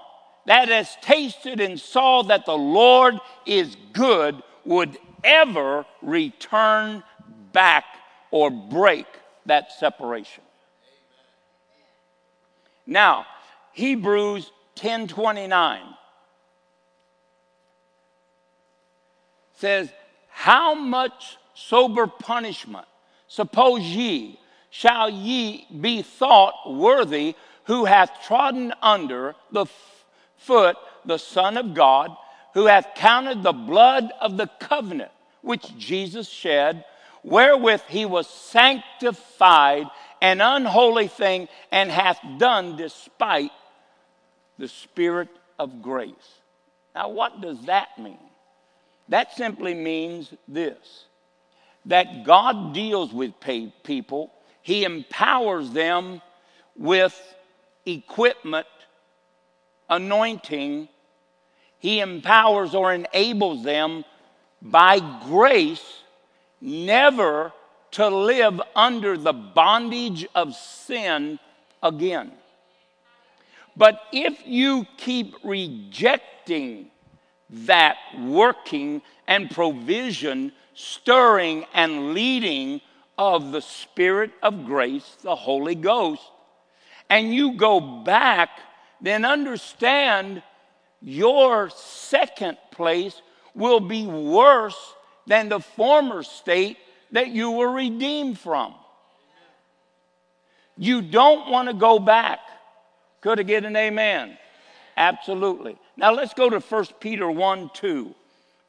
[0.46, 7.02] that has tasted and saw that the Lord is good would ever return
[7.52, 7.84] back
[8.30, 9.06] or break
[9.46, 10.44] that separation.
[12.86, 13.26] Now,
[13.72, 15.96] Hebrews 10:29
[19.54, 19.92] says,
[20.28, 22.86] "How much sober punishment
[23.28, 24.38] suppose ye
[24.72, 30.04] shall ye be thought worthy who hath trodden under the f-
[30.38, 32.16] foot the Son of God,
[32.54, 35.10] who hath counted the blood of the covenant
[35.42, 36.86] which Jesus shed,
[37.22, 39.86] wherewith he was sanctified
[40.22, 43.50] an unholy thing, and hath done despite
[44.56, 46.40] the Spirit of grace.
[46.94, 48.18] Now, what does that mean?
[49.08, 51.04] That simply means this
[51.84, 54.32] that God deals with people,
[54.62, 56.22] He empowers them
[56.76, 57.20] with
[57.84, 58.66] equipment,
[59.90, 60.88] anointing,
[61.78, 64.04] He empowers or enables them
[64.62, 66.02] by grace
[66.60, 67.52] never
[67.92, 71.38] to live under the bondage of sin
[71.82, 72.32] again.
[73.76, 76.90] But if you keep rejecting
[77.50, 82.80] that working and provision, stirring and leading
[83.22, 86.22] of the Spirit of grace, the Holy Ghost,
[87.08, 88.50] and you go back,
[89.00, 90.42] then understand
[91.00, 93.22] your second place
[93.54, 94.94] will be worse
[95.28, 96.78] than the former state
[97.12, 98.74] that you were redeemed from.
[100.76, 102.40] You don't want to go back.
[103.20, 104.36] Could I get an amen?
[104.96, 105.78] Absolutely.
[105.96, 108.14] Now let's go to 1 Peter 1 2.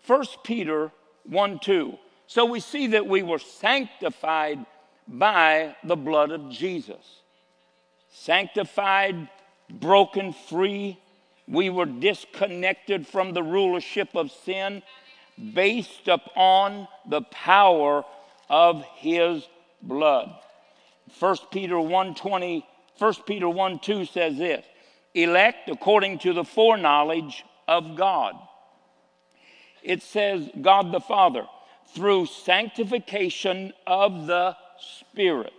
[0.05, 0.91] 1 Peter
[1.23, 1.97] 1 2.
[2.33, 4.65] So we see that we were sanctified
[5.07, 7.21] by the blood of Jesus.
[8.09, 9.29] Sanctified,
[9.69, 10.97] broken free.
[11.47, 14.81] We were disconnected from the rulership of sin
[15.53, 18.03] based upon the power
[18.49, 19.47] of his
[19.83, 20.33] blood.
[21.19, 22.63] 1 Peter 1:20
[22.97, 24.65] 1 Peter 1 2 says this
[25.13, 28.33] elect according to the foreknowledge of God.
[29.83, 31.45] It says, God the Father,
[31.93, 34.55] through sanctification of the
[34.99, 35.53] Spirit,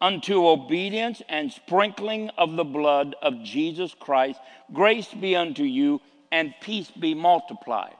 [0.00, 4.40] unto obedience and sprinkling of the blood of Jesus Christ,
[4.72, 6.00] grace be unto you
[6.32, 7.94] and peace be multiplied.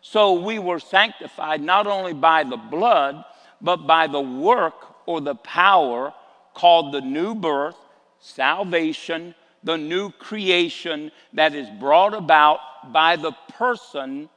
[0.00, 3.24] So we were sanctified not only by the blood,
[3.60, 4.74] but by the work
[5.06, 6.14] or the power
[6.54, 7.76] called the new birth,
[8.20, 9.34] salvation,
[9.64, 12.58] the new creation that is brought about
[12.92, 14.28] by the person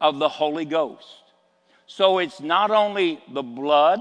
[0.00, 1.23] of the Holy Ghost.
[1.96, 4.00] So it's not only the blood,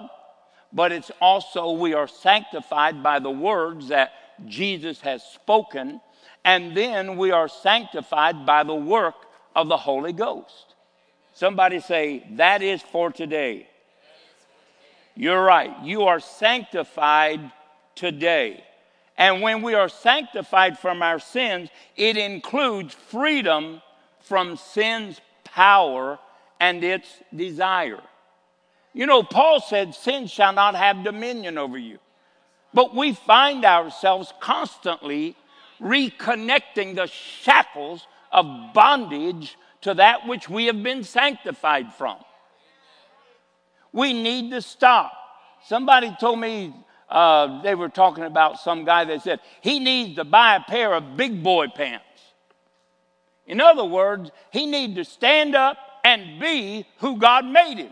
[0.71, 4.13] but it's also we are sanctified by the words that
[4.47, 6.01] Jesus has spoken,
[6.43, 9.13] and then we are sanctified by the work
[9.55, 10.73] of the Holy Ghost.
[11.35, 13.67] Somebody say, That is for today.
[15.15, 15.75] You're right.
[15.83, 17.51] You are sanctified
[17.93, 18.63] today.
[19.19, 23.83] And when we are sanctified from our sins, it includes freedom
[24.19, 26.17] from sin's power
[26.63, 27.99] and its desire.
[28.93, 31.99] You know, Paul said, Sin shall not have dominion over you.
[32.73, 35.35] But we find ourselves constantly
[35.81, 42.15] reconnecting the shackles of bondage to that which we have been sanctified from.
[43.91, 45.11] We need to stop.
[45.65, 46.73] Somebody told me
[47.09, 50.93] uh, they were talking about some guy that said he needs to buy a pair
[50.93, 52.05] of big boy pants.
[53.45, 57.91] In other words, he needs to stand up and be who God made him.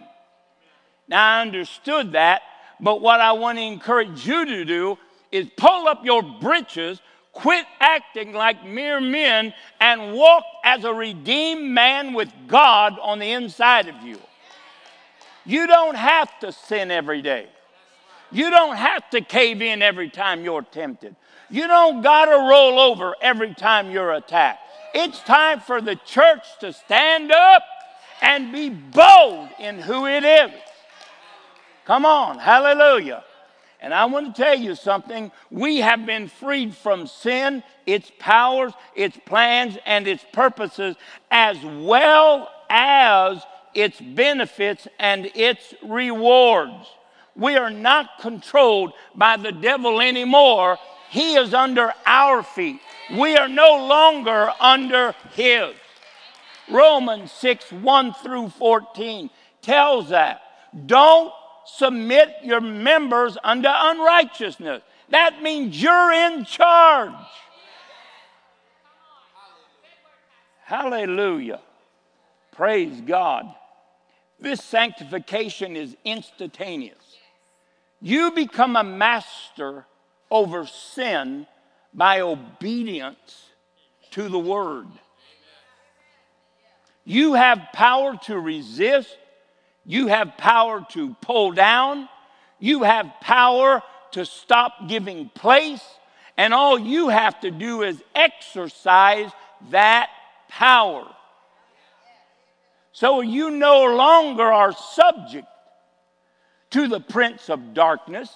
[1.07, 2.41] Now, I understood that,
[2.79, 4.97] but what I want to encourage you to do
[5.31, 7.01] is pull up your breeches,
[7.31, 13.31] quit acting like mere men, and walk as a redeemed man with God on the
[13.31, 14.17] inside of you.
[15.45, 17.47] You don't have to sin every day.
[18.31, 21.15] You don't have to cave in every time you're tempted.
[21.49, 24.61] You don't got to roll over every time you're attacked.
[24.93, 27.63] It's time for the church to stand up
[28.21, 30.51] and be bold in who it is.
[31.85, 33.23] Come on, hallelujah.
[33.81, 35.31] And I want to tell you something.
[35.49, 40.95] We have been freed from sin, its powers, its plans, and its purposes,
[41.31, 43.43] as well as
[43.73, 46.87] its benefits and its rewards.
[47.35, 50.77] We are not controlled by the devil anymore.
[51.09, 52.79] He is under our feet.
[53.11, 55.73] We are no longer under his.
[56.71, 59.29] Romans 6 1 through 14
[59.61, 60.41] tells that.
[60.85, 61.31] Don't
[61.65, 64.81] submit your members unto unrighteousness.
[65.09, 67.13] That means you're in charge.
[70.63, 71.59] Hallelujah.
[72.51, 73.53] Praise God.
[74.39, 77.17] This sanctification is instantaneous.
[78.01, 79.85] You become a master
[80.31, 81.45] over sin
[81.93, 83.49] by obedience
[84.11, 84.87] to the word.
[87.11, 89.17] You have power to resist,
[89.85, 92.07] you have power to pull down,
[92.57, 95.83] you have power to stop giving place,
[96.37, 99.29] and all you have to do is exercise
[99.71, 100.09] that
[100.47, 101.05] power.
[102.93, 105.47] So you no longer are subject
[106.69, 108.33] to the prince of darkness,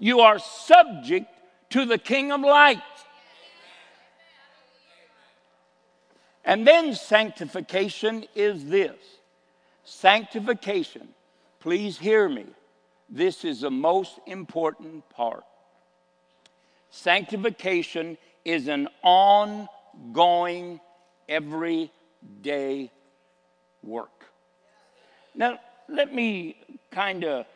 [0.00, 1.26] you are subject
[1.70, 2.82] to the king of light.
[6.46, 8.96] And then sanctification is this
[9.84, 11.08] sanctification,
[11.60, 12.46] please hear me,
[13.10, 15.42] this is the most important part.
[16.90, 20.80] Sanctification is an ongoing,
[21.28, 22.90] everyday
[23.82, 24.24] work.
[25.34, 26.56] Now, let me
[26.90, 27.46] kind of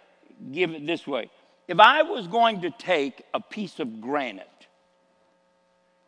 [0.52, 1.30] give it this way.
[1.68, 4.49] If I was going to take a piece of granite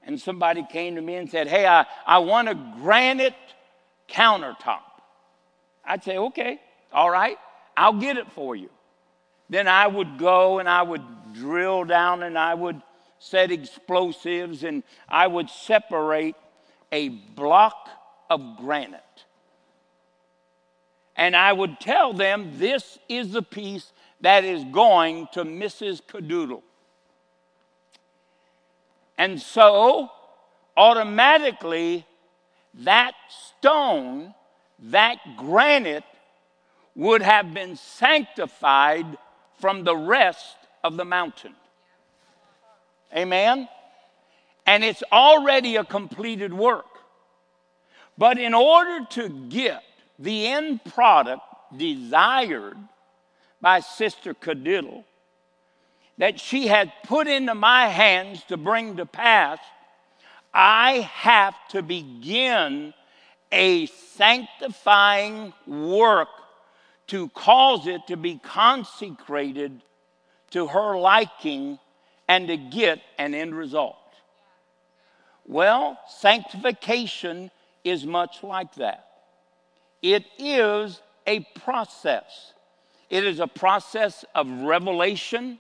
[0.05, 3.35] and somebody came to me and said, Hey, I, I want a granite
[4.09, 4.81] countertop,
[5.85, 6.61] I'd say, Okay,
[6.93, 7.39] all right,
[7.77, 8.71] I'll get it for you.
[9.49, 11.03] Then I would go and I would
[11.35, 12.81] drill down and I would
[13.19, 16.35] set explosives and I would separate
[16.91, 17.89] a block
[18.29, 19.01] of granite.
[21.17, 23.93] And I would tell them this is the piece
[24.23, 26.01] that is going to Mrs.
[26.07, 26.63] Cadoodle.
[29.23, 30.11] And so,
[30.77, 32.05] automatically,
[32.75, 34.35] that stone,
[34.81, 36.03] that granite,
[36.97, 39.07] would have been sanctified
[39.61, 41.55] from the rest of the mountain.
[43.17, 43.69] Amen?
[44.67, 46.99] And it's already a completed work.
[48.19, 49.85] But in order to get
[50.19, 51.43] the end product
[51.77, 52.77] desired
[53.61, 55.05] by Sister Cadiddle
[56.19, 59.59] that she had put into my hands to bring to pass,
[60.53, 62.95] I have to begin
[63.51, 66.29] a sanctifying work
[67.09, 69.83] to cause it to be consecrated
[70.51, 71.79] to her liking
[72.29, 73.97] and to get an end result.
[75.47, 77.51] Well, sanctification
[77.85, 79.09] is much like that.
[80.01, 82.53] It is a process.
[83.11, 85.59] It is a process of revelation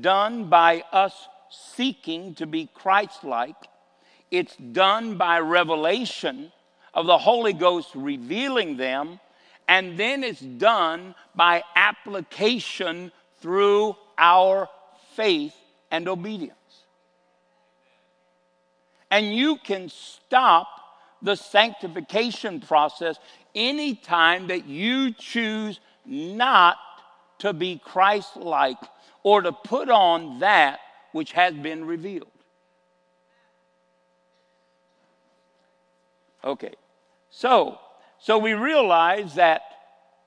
[0.00, 3.56] done by us seeking to be Christ like.
[4.30, 6.52] It's done by revelation
[6.92, 9.20] of the Holy Ghost revealing them.
[9.68, 14.68] And then it's done by application through our
[15.14, 15.54] faith
[15.90, 16.52] and obedience.
[19.10, 20.68] And you can stop
[21.22, 23.18] the sanctification process
[23.54, 26.76] anytime that you choose not
[27.38, 28.78] to be Christ like
[29.22, 30.80] or to put on that
[31.12, 32.30] which has been revealed.
[36.44, 36.74] Okay,
[37.30, 37.78] so,
[38.20, 39.62] so we realize that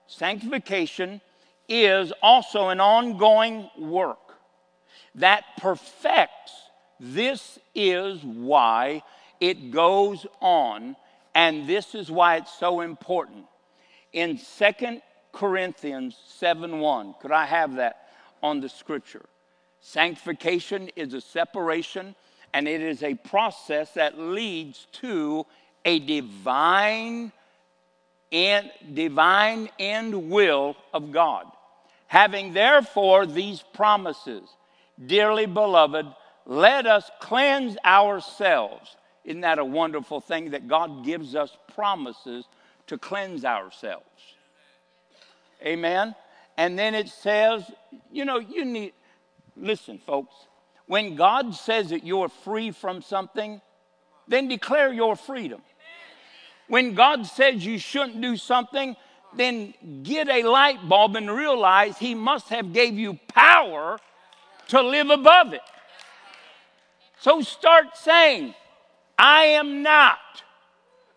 [0.08, 1.22] sanctification
[1.70, 4.18] is also an ongoing work
[5.16, 6.52] that perfects.
[7.00, 9.04] This is why
[9.40, 10.96] it goes on,
[11.34, 13.46] and this is why it's so important.
[14.12, 17.16] In Second Corinthians 7 1.
[17.22, 18.10] Could I have that
[18.42, 19.26] on the scripture?
[19.82, 22.16] Sanctification is a separation
[22.54, 25.46] and it is a process that leads to
[25.86, 27.32] a divine
[28.32, 31.46] and divine end will of God.
[32.08, 34.44] Having therefore these promises,
[35.06, 36.08] dearly beloved,
[36.46, 38.98] let us cleanse ourselves.
[39.24, 42.46] Isn't that a wonderful thing that God gives us promises
[42.88, 44.09] to cleanse ourselves?
[45.64, 46.16] Amen.
[46.58, 47.64] And then it says,
[48.12, 48.94] you know, you need,
[49.56, 50.34] listen, folks,
[50.88, 53.62] when God says that you're free from something,
[54.28, 55.62] then declare your freedom.
[56.68, 58.96] When God says you shouldn't do something,
[59.36, 59.74] then
[60.04, 64.00] get a light bulb and realize he must have gave you power
[64.70, 65.62] to live above it.
[67.20, 68.54] So start saying,
[69.18, 70.20] I am not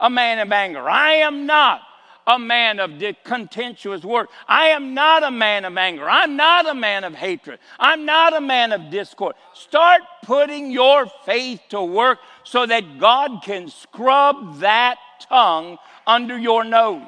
[0.01, 0.89] a man of anger.
[0.89, 1.81] I am not
[2.27, 4.29] a man of contentious word.
[4.47, 6.09] I am not a man of anger.
[6.09, 7.59] I'm not a man of hatred.
[7.79, 9.35] I'm not a man of discord.
[9.55, 16.65] Start putting your faith to work so that God can scrub that tongue under your
[16.65, 17.07] nose.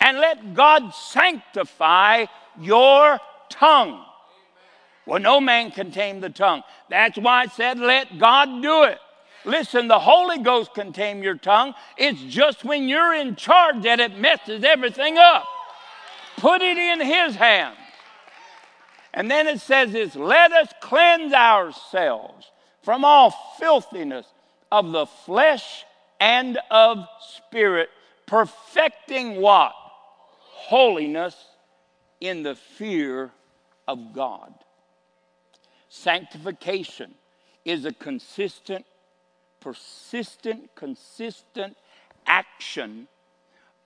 [0.00, 2.26] And let God sanctify
[2.60, 4.04] your tongue.
[5.06, 6.62] Well, no man can tame the tongue.
[6.90, 8.98] That's why I said, let God do it.
[9.48, 11.72] Listen, the Holy Ghost can tame your tongue.
[11.96, 15.46] It's just when you're in charge that it messes everything up.
[16.36, 17.78] Put it in His hands.
[19.14, 22.50] And then it says this let us cleanse ourselves
[22.82, 24.26] from all filthiness
[24.70, 25.86] of the flesh
[26.20, 27.88] and of spirit,
[28.26, 29.72] perfecting what?
[30.40, 31.34] Holiness
[32.20, 33.30] in the fear
[33.86, 34.52] of God.
[35.88, 37.14] Sanctification
[37.64, 38.84] is a consistent
[39.60, 41.76] persistent, consistent
[42.26, 43.08] action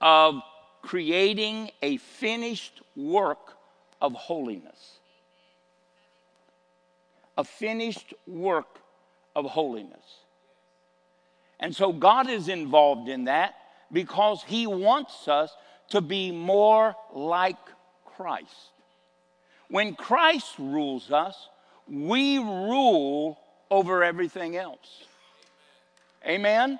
[0.01, 0.43] of
[0.83, 3.55] creating a finished work
[4.01, 4.99] of holiness.
[7.39, 8.79] A finished work
[9.35, 10.05] of holiness.
[11.61, 13.55] And so God is involved in that
[13.93, 15.55] because He wants us
[15.91, 17.57] to be more like
[18.05, 18.73] Christ.
[19.69, 21.49] When Christ rules us,
[21.89, 23.39] we rule
[23.71, 25.05] over everything else.
[26.27, 26.79] Amen?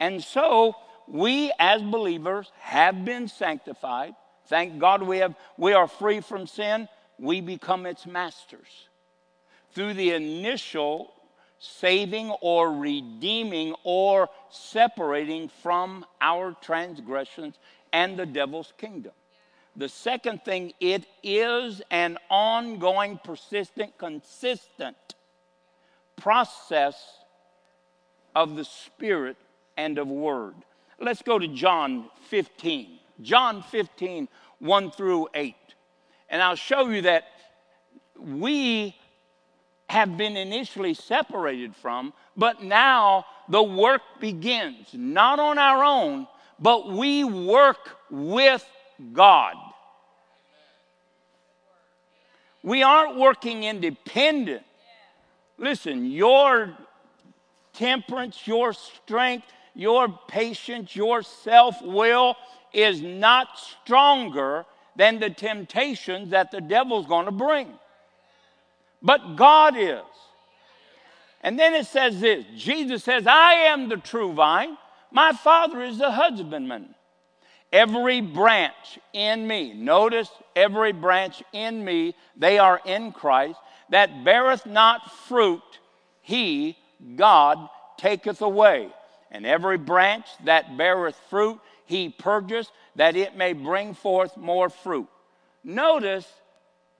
[0.00, 0.74] And so
[1.06, 4.14] we as believers have been sanctified.
[4.46, 6.88] Thank God we, have, we are free from sin.
[7.18, 8.88] We become its masters.
[9.72, 11.12] Through the initial
[11.58, 17.58] saving or redeeming or separating from our transgressions
[17.92, 19.12] and the devil's kingdom.
[19.76, 24.96] The second thing, it is an ongoing, persistent, consistent
[26.16, 27.23] process
[28.34, 29.36] of the Spirit
[29.76, 30.54] and of Word.
[31.00, 32.98] Let's go to John 15.
[33.22, 34.28] John 15,
[34.58, 35.54] 1 through 8.
[36.30, 37.24] And I'll show you that
[38.18, 38.96] we
[39.88, 46.26] have been initially separated from, but now the work begins, not on our own,
[46.58, 48.64] but we work with
[49.12, 49.54] God.
[52.62, 54.64] We aren't working independent.
[55.58, 56.76] Listen, your
[57.74, 62.36] temperance, your strength, your patience, your self will
[62.72, 64.64] is not stronger
[64.96, 67.68] than the temptations that the devil's going to bring.
[69.02, 70.00] But God is.
[71.40, 74.76] And then it says this Jesus says, I am the true vine,
[75.10, 76.94] my Father is the husbandman.
[77.72, 83.58] Every branch in me, notice every branch in me, they are in Christ,
[83.90, 85.60] that beareth not fruit,
[86.22, 86.78] he
[87.16, 88.88] God taketh away.
[89.30, 95.08] And every branch that beareth fruit, he purgeth, that it may bring forth more fruit.
[95.64, 96.26] Notice,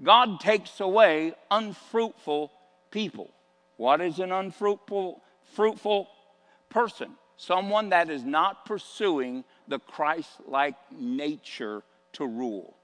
[0.02, 2.50] God takes away unfruitful
[2.90, 3.30] people.
[3.76, 5.20] What is an unfruitful
[5.54, 6.08] fruitful
[6.68, 7.12] person?
[7.36, 11.82] Someone that is not pursuing the Christ like nature
[12.14, 12.74] to rule.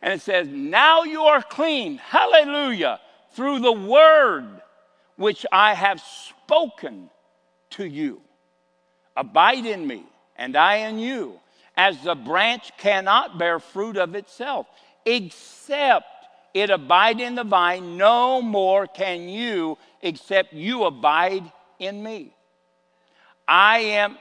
[0.00, 3.00] And it says, Now you are clean, hallelujah,
[3.34, 4.60] through the word
[5.22, 7.08] which I have spoken
[7.70, 8.20] to you.
[9.16, 10.02] Abide in me,
[10.34, 11.38] and I in you,
[11.76, 14.66] as the branch cannot bear fruit of itself,
[15.06, 16.06] except
[16.54, 21.44] it abide in the vine, no more can you, except you abide
[21.78, 22.34] in me.
[23.46, 24.18] I am,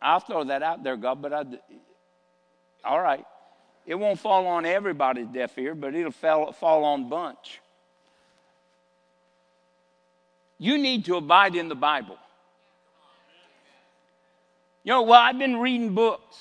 [0.00, 1.44] I'll throw that out there, God, but I,
[2.84, 3.24] all right.
[3.86, 7.61] It won't fall on everybody's deaf ear, but it'll fall, fall on bunch.
[10.62, 12.16] You need to abide in the Bible.
[14.84, 16.36] You know, well, I've been reading books.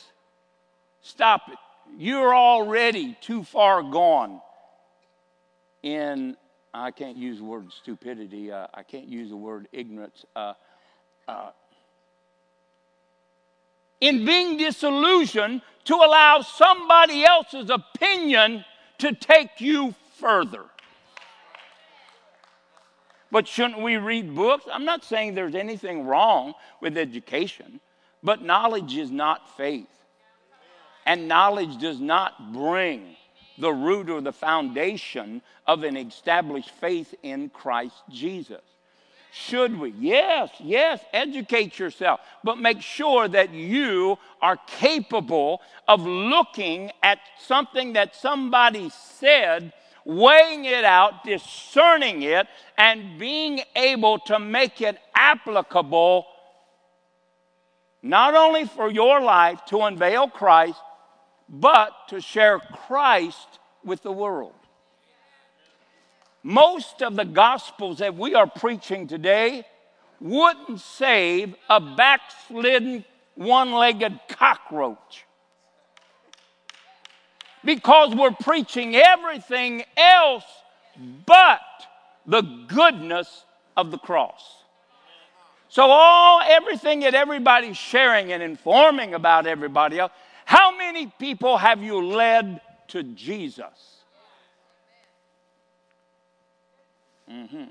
[1.02, 1.57] Stop it.
[1.98, 4.39] You're already too far gone
[5.81, 6.38] in,
[6.72, 10.23] I can't use the word stupidity, uh, I can't use the word ignorance.
[10.35, 10.53] Uh,
[11.27, 11.49] uh,
[14.02, 18.65] in being disillusioned to allow somebody else's opinion
[18.99, 20.65] to take you further.
[23.31, 24.65] But shouldn't we read books?
[24.71, 27.79] I'm not saying there's anything wrong with education,
[28.21, 29.87] but knowledge is not faith.
[31.05, 33.15] And knowledge does not bring
[33.57, 38.61] the root or the foundation of an established faith in Christ Jesus.
[39.31, 39.93] Should we?
[39.97, 47.93] Yes, yes, educate yourself, but make sure that you are capable of looking at something
[47.93, 49.71] that somebody said,
[50.06, 52.48] weighing it out, discerning it,
[52.78, 56.26] and being able to make it applicable
[58.02, 60.80] not only for your life to unveil Christ,
[61.48, 64.53] but to share Christ with the world.
[66.44, 69.64] Most of the gospels that we are preaching today
[70.19, 73.06] wouldn't save a backslidden,
[73.36, 75.26] one legged cockroach.
[77.63, 80.43] Because we're preaching everything else
[81.25, 81.59] but
[82.25, 83.45] the goodness
[83.77, 84.61] of the cross.
[85.69, 90.11] So, all everything that everybody's sharing and informing about everybody else,
[90.45, 92.59] how many people have you led
[92.89, 94.01] to Jesus?
[97.31, 97.63] Mm-hmm.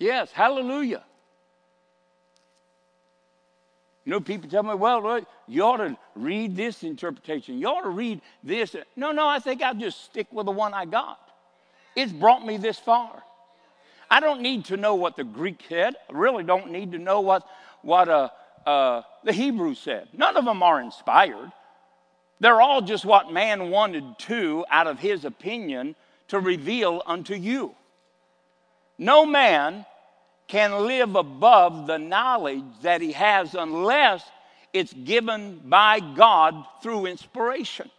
[0.00, 1.04] Yes, hallelujah.
[4.04, 7.58] You know, people tell me, well, you ought to read this interpretation.
[7.58, 8.76] You ought to read this.
[8.96, 11.18] No, no, I think I'll just stick with the one I got.
[11.96, 13.22] It's brought me this far.
[14.10, 15.94] I don't need to know what the Greek said.
[16.08, 17.46] I really don't need to know what,
[17.82, 18.28] what uh,
[18.66, 20.08] uh, the Hebrew said.
[20.12, 21.50] None of them are inspired.
[22.40, 25.96] They're all just what man wanted to, out of his opinion,
[26.28, 27.74] to reveal unto you.
[28.98, 29.84] No man
[30.46, 34.24] can live above the knowledge that he has unless
[34.72, 37.90] it's given by God through inspiration.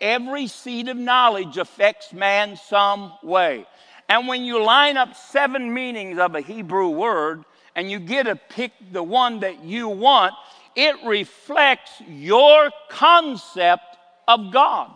[0.00, 3.66] Every seed of knowledge affects man some way.
[4.08, 8.36] And when you line up seven meanings of a Hebrew word and you get to
[8.36, 10.34] pick the one that you want,
[10.74, 13.96] it reflects your concept
[14.28, 14.90] of God.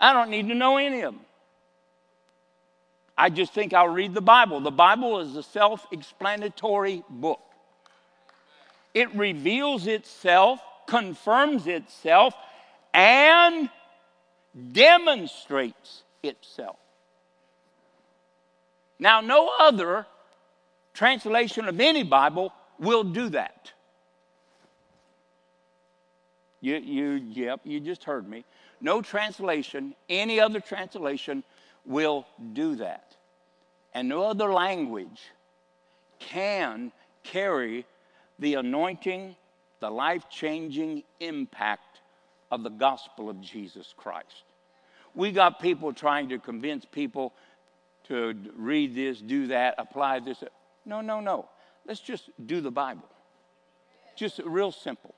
[0.00, 1.24] I don't need to know any of them.
[3.20, 4.60] I just think I'll read the Bible.
[4.60, 7.40] The Bible is a self explanatory book,
[8.94, 12.32] it reveals itself, confirms itself,
[12.94, 13.68] and
[14.72, 16.76] demonstrates itself.
[18.98, 20.06] Now, no other
[20.94, 23.72] translation of any Bible will do that.
[26.62, 28.44] You, you, yep, you just heard me.
[28.80, 31.44] No translation, any other translation
[31.84, 33.09] will do that.
[33.94, 35.20] And no other language
[36.18, 36.92] can
[37.22, 37.84] carry
[38.38, 39.34] the anointing,
[39.80, 42.00] the life changing impact
[42.50, 44.44] of the gospel of Jesus Christ.
[45.14, 47.32] We got people trying to convince people
[48.04, 50.42] to read this, do that, apply this.
[50.84, 51.48] No, no, no.
[51.86, 53.08] Let's just do the Bible.
[54.16, 55.14] Just real simple.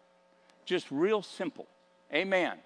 [0.64, 1.66] Just real simple.
[2.12, 2.58] Amen.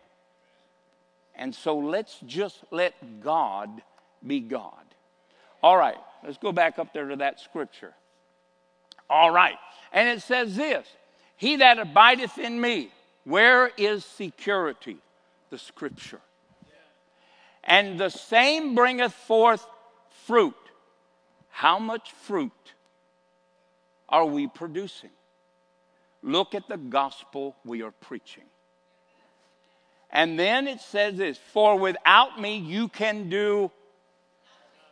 [1.35, 3.83] And so let's just let God
[4.27, 4.86] be God.
[5.63, 7.95] All right, let's go back up there to that scripture.
[9.09, 9.57] All right.
[9.93, 10.87] And it says this
[11.37, 12.91] He that abideth in me,
[13.25, 14.99] where is security?
[15.51, 16.21] The scripture.
[17.65, 19.67] And the same bringeth forth
[20.27, 20.55] fruit.
[21.49, 22.53] How much fruit
[24.09, 25.11] are we producing?
[26.23, 28.45] Look at the gospel we are preaching.
[30.11, 33.71] And then it says this For without me you can do.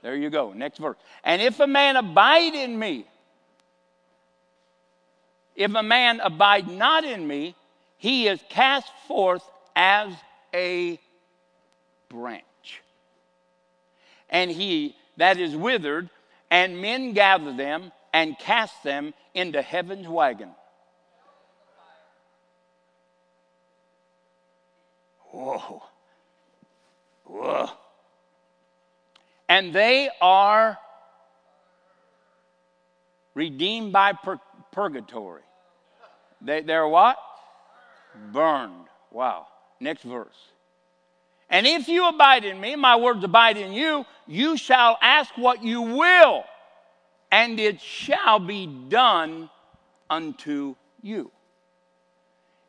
[0.04, 0.98] There you go, next verse.
[1.24, 3.06] And if a man abide in me,
[5.56, 7.56] if a man abide not in me,
[7.96, 9.42] he is cast forth
[9.74, 10.12] as
[10.52, 11.00] a
[12.10, 12.82] branch.
[14.28, 16.10] And he that is withered,
[16.50, 20.50] and men gather them and cast them into heaven's wagon.
[25.30, 25.82] Whoa.
[27.24, 27.70] Whoa.
[29.48, 30.78] And they are
[33.34, 34.40] redeemed by pur-
[34.72, 35.42] purgatory.
[36.40, 37.16] They, they're what?
[38.32, 38.86] Burned.
[39.10, 39.46] Wow.
[39.80, 40.36] Next verse.
[41.50, 45.62] And if you abide in me, my words abide in you, you shall ask what
[45.62, 46.44] you will
[47.34, 49.50] and it shall be done
[50.08, 51.32] unto you.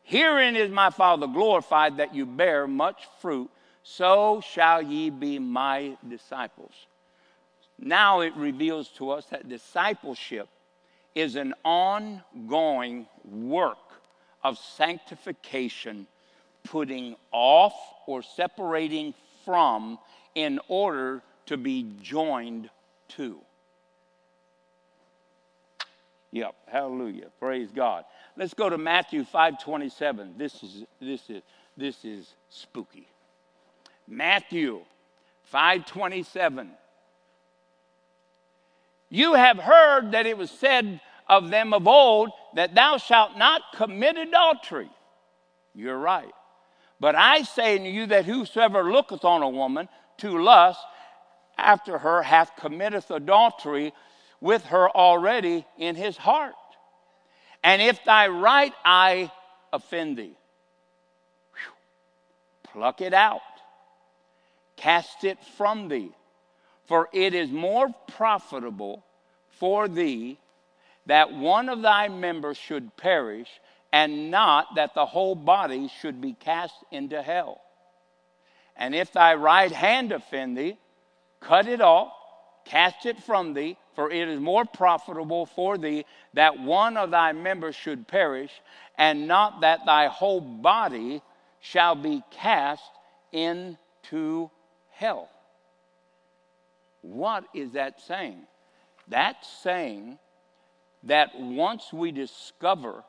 [0.02, 3.48] Herein is my Father glorified that you bear much fruit,
[3.88, 6.72] so shall ye be my disciples.
[7.78, 10.48] Now it reveals to us that discipleship
[11.14, 13.78] is an ongoing work
[14.42, 16.08] of sanctification,
[16.64, 17.74] putting off
[18.06, 19.14] or separating
[19.44, 20.00] from
[20.34, 22.68] in order to be joined
[23.10, 23.38] to.
[26.32, 27.28] Yep, hallelujah.
[27.38, 28.04] Praise God.
[28.36, 30.36] Let's go to Matthew 5:27.
[30.36, 31.42] This is this is
[31.76, 33.06] this is spooky.
[34.06, 34.84] Matthew
[35.52, 36.70] 5:27.
[39.08, 43.62] You have heard that it was said of them of old that thou shalt not
[43.74, 44.90] commit adultery.
[45.74, 46.32] You're right.
[46.98, 49.88] But I say unto you that whosoever looketh on a woman
[50.18, 50.80] to lust
[51.58, 53.92] after her hath committeth adultery
[54.40, 56.54] with her already in his heart.
[57.62, 59.30] And if thy right eye
[59.72, 60.36] offend thee,
[62.64, 63.40] pluck it out,
[64.76, 66.12] cast it from thee,
[66.86, 69.04] for it is more profitable
[69.48, 70.38] for thee
[71.06, 73.48] that one of thy members should perish,
[73.92, 77.60] and not that the whole body should be cast into hell.
[78.76, 80.76] And if thy right hand offend thee,
[81.40, 82.12] cut it off,
[82.64, 86.04] cast it from thee, for it is more profitable for thee
[86.34, 88.50] that one of thy members should perish,
[88.98, 91.22] and not that thy whole body
[91.60, 92.82] shall be cast
[93.32, 94.50] into
[94.96, 95.28] hell.
[97.02, 98.40] What is that saying?
[99.08, 100.18] That's saying
[101.04, 103.04] that once we discover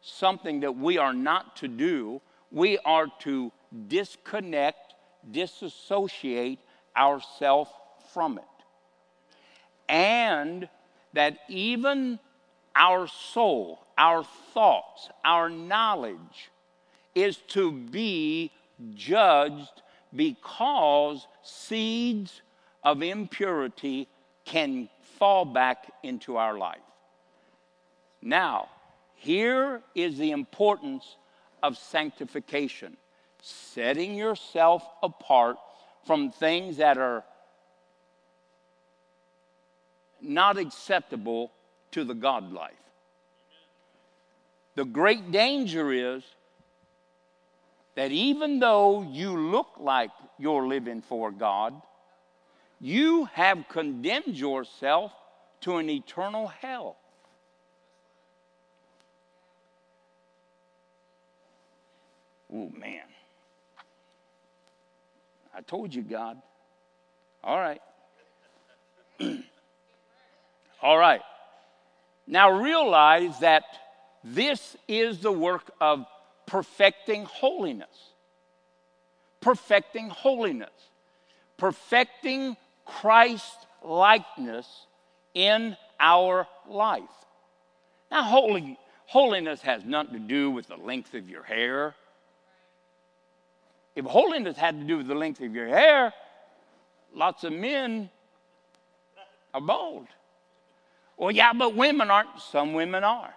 [0.00, 2.20] something that we are not to do,
[2.50, 3.52] we are to
[3.88, 4.94] disconnect,
[5.30, 6.58] disassociate
[6.96, 7.70] ourselves
[8.12, 8.44] from it.
[9.88, 10.68] And
[11.12, 12.18] that even
[12.74, 14.24] our soul, our
[14.54, 16.50] thoughts, our knowledge
[17.14, 18.50] is to be
[18.94, 19.82] judged
[20.14, 22.42] because seeds
[22.82, 24.08] of impurity
[24.44, 24.88] can
[25.18, 26.78] fall back into our life.
[28.22, 28.68] Now,
[29.14, 31.16] here is the importance
[31.62, 32.96] of sanctification
[33.42, 35.56] setting yourself apart
[36.06, 37.24] from things that are
[40.20, 41.50] not acceptable
[41.92, 42.72] to the God life.
[44.74, 46.22] The great danger is
[48.00, 50.08] that even though you look like
[50.38, 51.74] you're living for God,
[52.80, 55.12] you have condemned yourself
[55.60, 56.96] to an eternal hell.
[62.50, 63.02] Oh, man.
[65.54, 66.40] I told you, God.
[67.44, 67.82] All right.
[70.82, 71.20] All right.
[72.26, 73.64] Now realize that
[74.24, 76.06] this is the work of
[76.50, 78.10] perfecting holiness.
[79.40, 80.70] Perfecting holiness.
[81.56, 83.54] Perfecting Christ
[83.84, 84.86] likeness
[85.32, 87.02] in our life.
[88.10, 91.94] Now, holy, holiness has nothing to do with the length of your hair.
[93.94, 96.12] If holiness had to do with the length of your hair,
[97.14, 98.10] lots of men
[99.54, 100.08] are bald.
[101.16, 102.40] Well, yeah, but women aren't.
[102.40, 103.34] Some women are.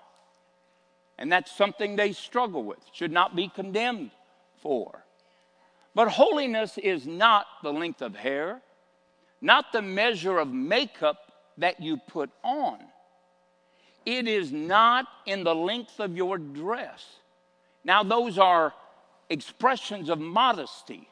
[1.18, 4.12] And that's something they struggle with, should not be condemned
[4.62, 5.04] for.
[5.96, 8.62] But holiness is not the length of hair,
[9.42, 12.80] not the measure of makeup that you put on.
[14.06, 17.06] It is not in the length of your dress.
[17.84, 18.74] Now, those are
[19.30, 21.08] expressions of modesty,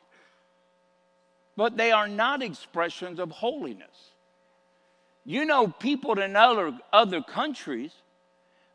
[1.56, 4.12] but they are not expressions of holiness.
[5.26, 7.92] You know, people in other, other countries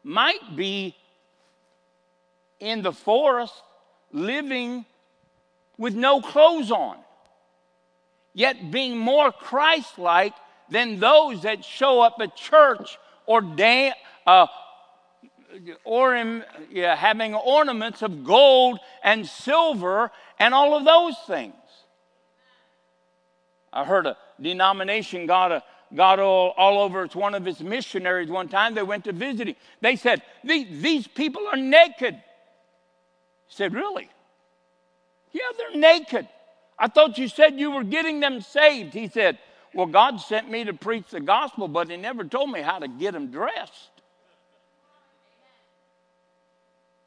[0.05, 0.95] might be
[2.61, 3.55] in the forest
[4.13, 4.85] living
[5.79, 6.97] with no clothes on,
[8.33, 10.33] yet being more Christ like
[10.71, 13.93] than those that show up at church or, da-
[14.27, 14.47] uh,
[15.85, 21.55] or in, yeah, having ornaments of gold and silver and all of those things.
[23.73, 25.63] I heard a denomination got a
[25.95, 28.75] got all, all over it's one of its missionaries one time.
[28.75, 29.57] They went to visit him.
[29.81, 32.21] They said these, these people are naked
[33.47, 34.09] he said really
[35.33, 36.29] yeah they're naked
[36.79, 39.39] i thought you said you were getting them saved he said
[39.75, 42.89] well god sent me to preach the gospel but he never told me how to
[42.89, 43.91] get them dressed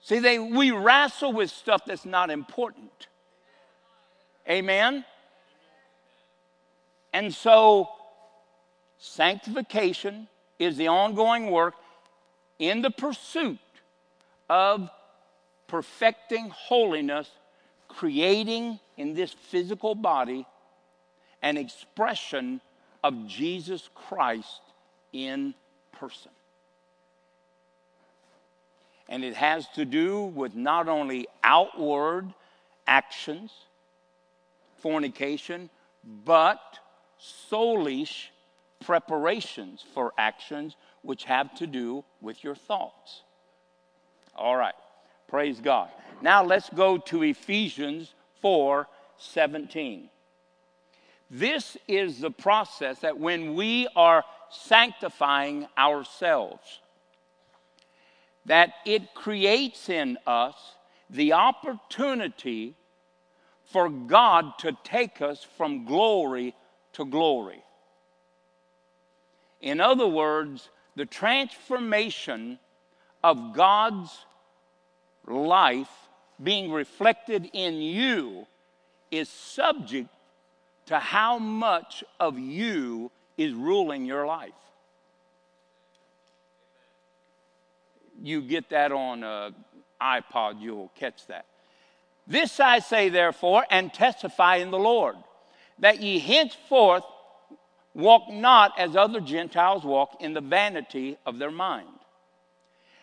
[0.09, 3.07] See, they, we wrestle with stuff that's not important.
[4.49, 5.05] Amen?
[7.13, 7.89] And so,
[8.97, 11.75] sanctification is the ongoing work
[12.57, 13.59] in the pursuit
[14.49, 14.89] of
[15.69, 17.29] perfecting holiness,
[17.87, 20.45] creating in this physical body
[21.41, 22.59] an expression
[23.03, 24.61] of Jesus Christ
[25.13, 25.53] in
[25.93, 26.31] person.
[29.07, 32.33] And it has to do with not only outward
[32.85, 33.51] actions,
[34.81, 35.69] fornication,
[36.25, 36.79] but
[37.49, 38.27] soulish
[38.79, 43.21] preparations for actions which have to do with your thoughts.
[44.35, 44.75] All right,
[45.29, 45.89] praise God.
[46.21, 48.87] Now let's go to Ephesians 4
[49.17, 50.09] 17.
[51.29, 56.79] This is the process that when we are sanctifying ourselves,
[58.45, 60.55] that it creates in us
[61.09, 62.75] the opportunity
[63.65, 66.55] for God to take us from glory
[66.93, 67.63] to glory.
[69.61, 72.57] In other words, the transformation
[73.23, 74.25] of God's
[75.29, 75.89] life
[76.41, 78.47] being reflected in you
[79.11, 80.09] is subject
[80.87, 84.51] to how much of you is ruling your life.
[88.21, 89.51] You get that on a
[90.01, 91.45] iPod, you'll catch that.
[92.25, 95.15] This I say, therefore, and testify in the Lord,
[95.79, 97.03] that ye henceforth
[97.93, 101.87] walk not as other Gentiles walk in the vanity of their mind,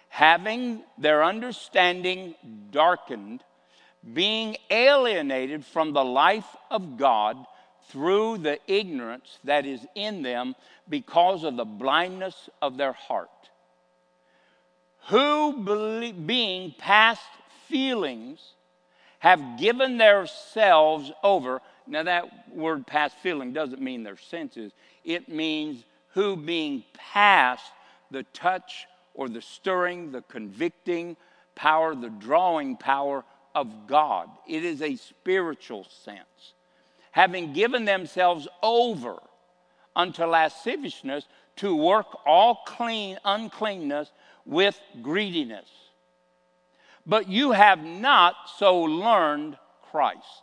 [0.09, 2.35] having their understanding
[2.71, 3.43] darkened,
[4.13, 7.37] being alienated from the life of God
[7.89, 10.55] through the ignorance that is in them
[10.89, 13.29] because of the blindness of their heart.
[15.09, 17.23] Who, being past
[17.69, 18.41] feelings,
[19.19, 21.61] have given themselves over.
[21.87, 24.73] Now, that word past feeling doesn't mean their senses,
[25.05, 27.73] it means who, being past
[28.11, 28.87] the touch
[29.17, 31.17] or the stirring, the convicting
[31.55, 33.25] power, the drawing power
[33.55, 34.29] of God.
[34.47, 36.53] It is a spiritual sense.
[37.11, 39.17] Having given themselves over
[39.97, 41.25] unto lasciviousness
[41.57, 44.13] to work all clean uncleanness
[44.45, 45.69] with greediness.
[47.07, 49.57] But you have not so learned
[49.91, 50.43] Christ.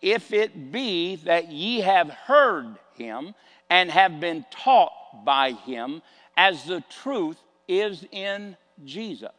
[0.00, 3.36] If it be that ye have heard him
[3.70, 6.02] and have been taught by him,
[6.36, 7.36] as the truth
[7.68, 9.30] is in Jesus,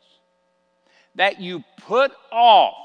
[1.16, 2.76] that you put off,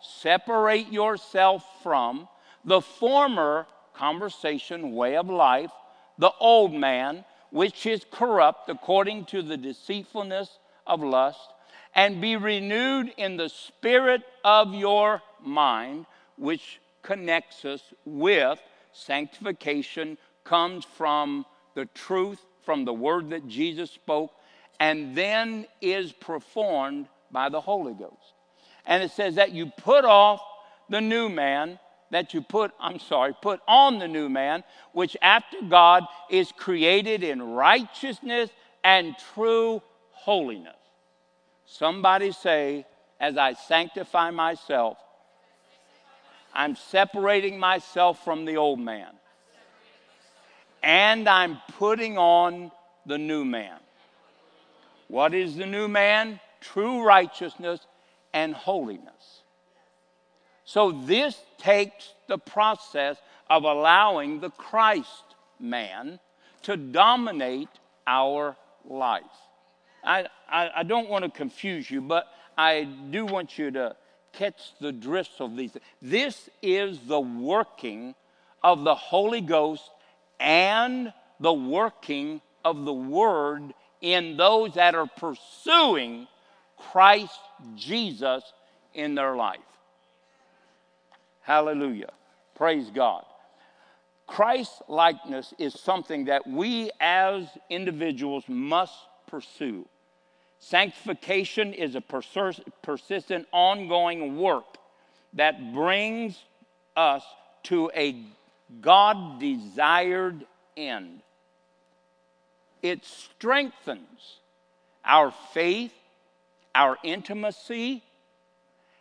[0.00, 2.28] separate yourself from
[2.64, 5.70] the former conversation, way of life,
[6.18, 11.52] the old man, which is corrupt according to the deceitfulness of lust
[11.94, 16.06] and be renewed in the spirit of your mind,
[16.36, 18.60] which connects us with
[18.92, 21.44] sanctification, comes from
[21.74, 24.32] the truth, from the word that Jesus spoke,
[24.80, 28.34] and then is performed by the Holy Ghost.
[28.86, 30.40] And it says that you put off
[30.88, 31.78] the new man,
[32.10, 37.22] that you put, I'm sorry, put on the new man, which after God is created
[37.22, 38.50] in righteousness
[38.82, 39.82] and true
[40.12, 40.74] holiness.
[41.66, 42.86] Somebody say,
[43.20, 44.96] as I sanctify myself,
[46.54, 49.10] I'm separating myself from the old man.
[50.82, 52.70] And I'm putting on
[53.04, 53.78] the new man.
[55.08, 56.40] What is the new man?
[56.60, 57.80] True righteousness
[58.32, 59.42] and holiness.
[60.64, 63.16] So, this takes the process
[63.48, 65.24] of allowing the Christ
[65.58, 66.20] man
[66.62, 67.68] to dominate
[68.06, 69.24] our life.
[70.04, 72.26] I, I, I don't want to confuse you, but
[72.56, 73.96] I do want you to
[74.32, 75.76] catch the drift of these.
[76.02, 78.14] This is the working
[78.62, 79.90] of the Holy Ghost
[80.38, 86.26] and the working of the Word in those that are pursuing
[86.76, 87.38] Christ
[87.74, 88.42] Jesus
[88.94, 89.58] in their life.
[91.40, 92.10] Hallelujah.
[92.54, 93.24] Praise God.
[94.26, 98.94] Christ likeness is something that we as individuals must
[99.26, 99.86] pursue.
[100.58, 102.02] Sanctification is a
[102.82, 104.76] persistent, ongoing work
[105.32, 106.38] that brings
[106.96, 107.22] us
[107.62, 108.24] to a
[108.80, 110.44] God desired
[110.76, 111.22] end.
[112.82, 114.38] It strengthens
[115.04, 115.92] our faith,
[116.74, 118.02] our intimacy,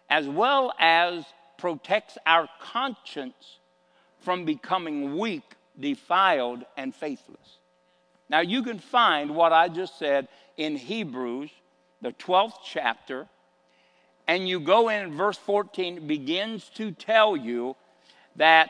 [0.09, 1.25] as well as
[1.57, 3.57] protects our conscience
[4.21, 5.43] from becoming weak,
[5.79, 7.57] defiled, and faithless.
[8.29, 10.27] Now, you can find what I just said
[10.57, 11.49] in Hebrews,
[12.01, 13.27] the 12th chapter,
[14.27, 17.75] and you go in verse 14, it begins to tell you
[18.35, 18.69] that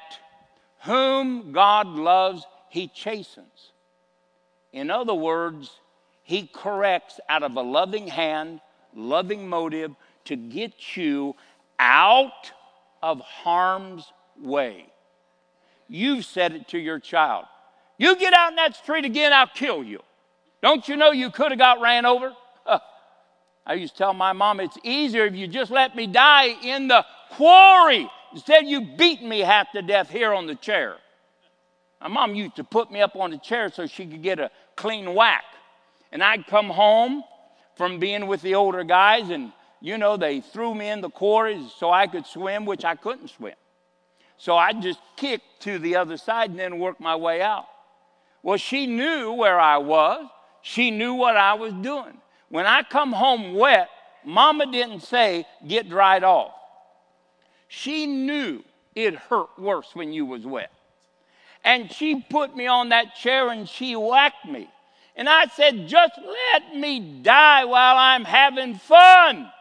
[0.83, 3.71] whom God loves, he chastens.
[4.73, 5.79] In other words,
[6.23, 8.59] he corrects out of a loving hand,
[8.93, 9.91] loving motive
[10.25, 11.35] to get you
[11.79, 12.51] out
[13.01, 14.87] of harm's way.
[15.87, 17.45] You've said it to your child.
[17.97, 20.01] You get out in that street again, I'll kill you.
[20.61, 22.33] Don't you know you could have got ran over?
[23.65, 26.87] I used to tell my mom, it's easier if you just let me die in
[26.87, 28.09] the quarry.
[28.31, 30.97] Instead, of you beat me half to death here on the chair.
[32.01, 34.51] My mom used to put me up on the chair so she could get a
[34.75, 35.43] clean whack.
[36.11, 37.23] And I'd come home
[37.75, 39.51] from being with the older guys, and
[39.81, 43.29] you know, they threw me in the quarries so I could swim, which I couldn't
[43.29, 43.55] swim.
[44.37, 47.65] So I just kicked to the other side and then worked my way out.
[48.43, 50.27] Well, she knew where I was.
[50.61, 52.17] She knew what I was doing.
[52.49, 53.89] When I come home wet,
[54.23, 56.53] Mama didn't say, get dried off.
[57.67, 58.63] She knew
[58.95, 60.71] it hurt worse when you was wet.
[61.67, 64.69] And she put me on that chair and she whacked me.
[65.17, 69.51] And I said, just let me die while I'm having fun.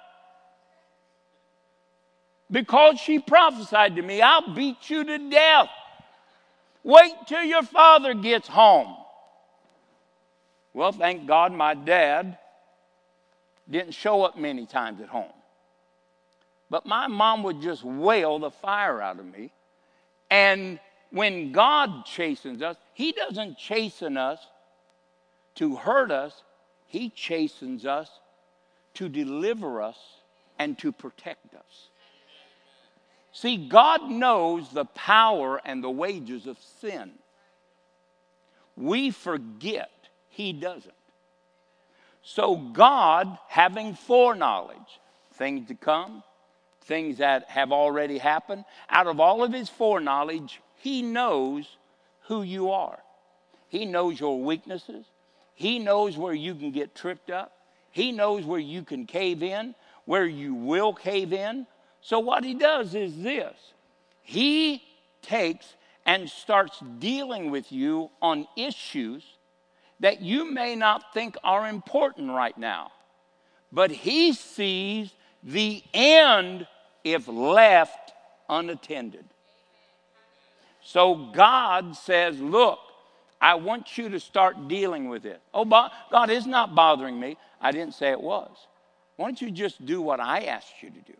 [2.48, 5.68] Because she prophesied to me, I'll beat you to death.
[6.84, 8.96] Wait till your father gets home.
[10.74, 12.38] Well, thank God my dad
[13.68, 15.32] didn't show up many times at home.
[16.70, 19.50] But my mom would just wail the fire out of me.
[20.30, 20.78] And
[21.16, 24.38] when God chastens us, He doesn't chasten us
[25.54, 26.42] to hurt us,
[26.86, 28.10] He chastens us
[28.94, 29.96] to deliver us
[30.58, 31.88] and to protect us.
[33.32, 37.12] See, God knows the power and the wages of sin.
[38.76, 39.90] We forget,
[40.28, 40.92] He doesn't.
[42.22, 45.00] So, God, having foreknowledge,
[45.32, 46.22] things to come,
[46.82, 51.76] things that have already happened, out of all of His foreknowledge, He knows
[52.22, 52.98] who you are.
[53.68, 55.06] He knows your weaknesses.
[55.54, 57.52] He knows where you can get tripped up.
[57.90, 59.74] He knows where you can cave in,
[60.04, 61.66] where you will cave in,
[62.06, 63.56] so, what he does is this
[64.22, 64.80] he
[65.22, 65.74] takes
[66.06, 69.24] and starts dealing with you on issues
[69.98, 72.92] that you may not think are important right now.
[73.72, 76.68] But he sees the end
[77.02, 78.12] if left
[78.48, 79.24] unattended.
[80.86, 82.78] So God says, Look,
[83.40, 85.40] I want you to start dealing with it.
[85.52, 87.36] Oh, God is not bothering me.
[87.60, 88.56] I didn't say it was.
[89.16, 91.18] Why don't you just do what I asked you to do?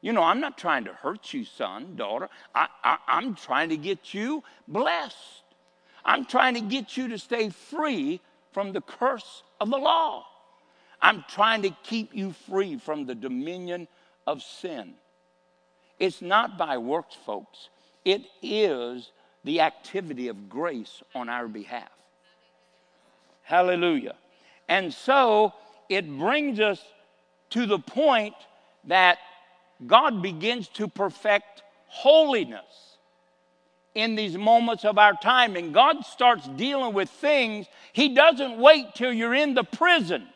[0.00, 2.30] You know, I'm not trying to hurt you, son, daughter.
[2.54, 5.44] I, I, I'm trying to get you blessed.
[6.02, 8.22] I'm trying to get you to stay free
[8.52, 10.24] from the curse of the law.
[11.02, 13.88] I'm trying to keep you free from the dominion
[14.26, 14.94] of sin.
[15.98, 17.68] It's not by works, folks,
[18.04, 19.10] it is
[19.44, 21.90] the activity of grace on our behalf.
[23.42, 24.14] Hallelujah.
[24.68, 25.52] And so
[25.88, 26.82] it brings us
[27.50, 28.34] to the point
[28.84, 29.18] that
[29.86, 32.96] God begins to perfect holiness
[33.94, 35.56] in these moments of our time.
[35.56, 37.66] And God starts dealing with things.
[37.92, 40.28] He doesn't wait till you're in the prison.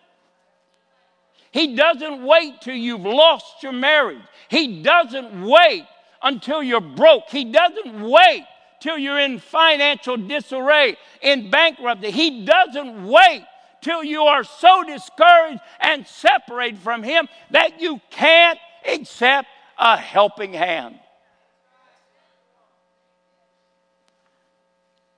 [1.53, 4.23] He doesn't wait till you've lost your marriage.
[4.49, 5.85] He doesn't wait
[6.25, 7.29] until you're broke.
[7.29, 8.45] He doesn't wait
[8.81, 12.11] till you're in financial disarray, in bankruptcy.
[12.11, 13.45] He doesn't wait
[13.81, 19.49] till you are so discouraged and separated from Him that you can't accept
[19.79, 20.99] a helping hand.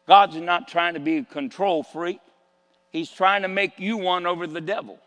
[0.06, 2.20] God's not trying to be a control freak.
[2.90, 4.98] He's trying to make you one over the devil.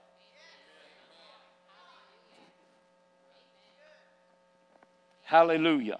[5.29, 5.99] Hallelujah.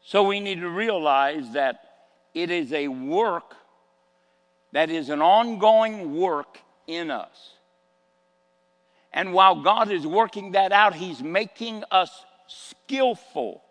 [0.00, 1.80] So we need to realize that
[2.32, 3.56] it is a work
[4.72, 7.52] that is an ongoing work in us.
[9.12, 13.62] And while God is working that out, He's making us skillful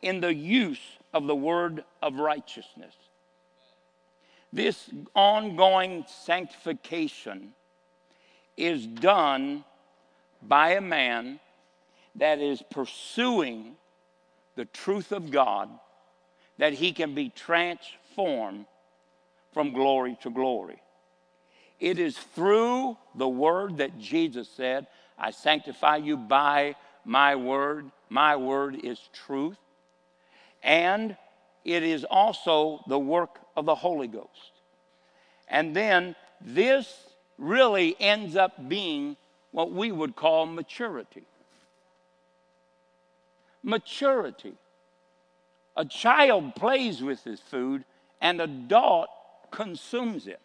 [0.00, 0.80] in the use
[1.12, 2.94] of the word of righteousness.
[4.50, 7.52] This ongoing sanctification
[8.56, 9.66] is done
[10.40, 11.38] by a man
[12.16, 13.76] that is pursuing
[14.56, 15.68] the truth of God,
[16.58, 18.66] that he can be transformed
[19.52, 20.80] from glory to glory.
[21.78, 24.86] It is through the word that Jesus said,
[25.18, 27.90] I sanctify you by my word.
[28.08, 29.56] My word is truth.
[30.62, 31.16] And
[31.64, 34.52] it is also the work of the Holy Ghost.
[35.48, 36.92] And then this
[37.38, 39.16] really ends up being
[39.50, 41.26] what we would call maturity.
[43.62, 44.54] Maturity.
[45.76, 47.84] A child plays with his food,
[48.20, 49.08] and an adult
[49.50, 50.40] consumes it.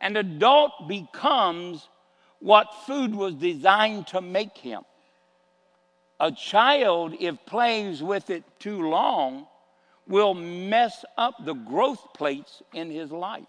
[0.00, 1.88] An adult becomes
[2.40, 4.82] what food was designed to make him.
[6.18, 9.46] A child, if plays with it too long,
[10.06, 13.44] will mess up the growth plates in his life.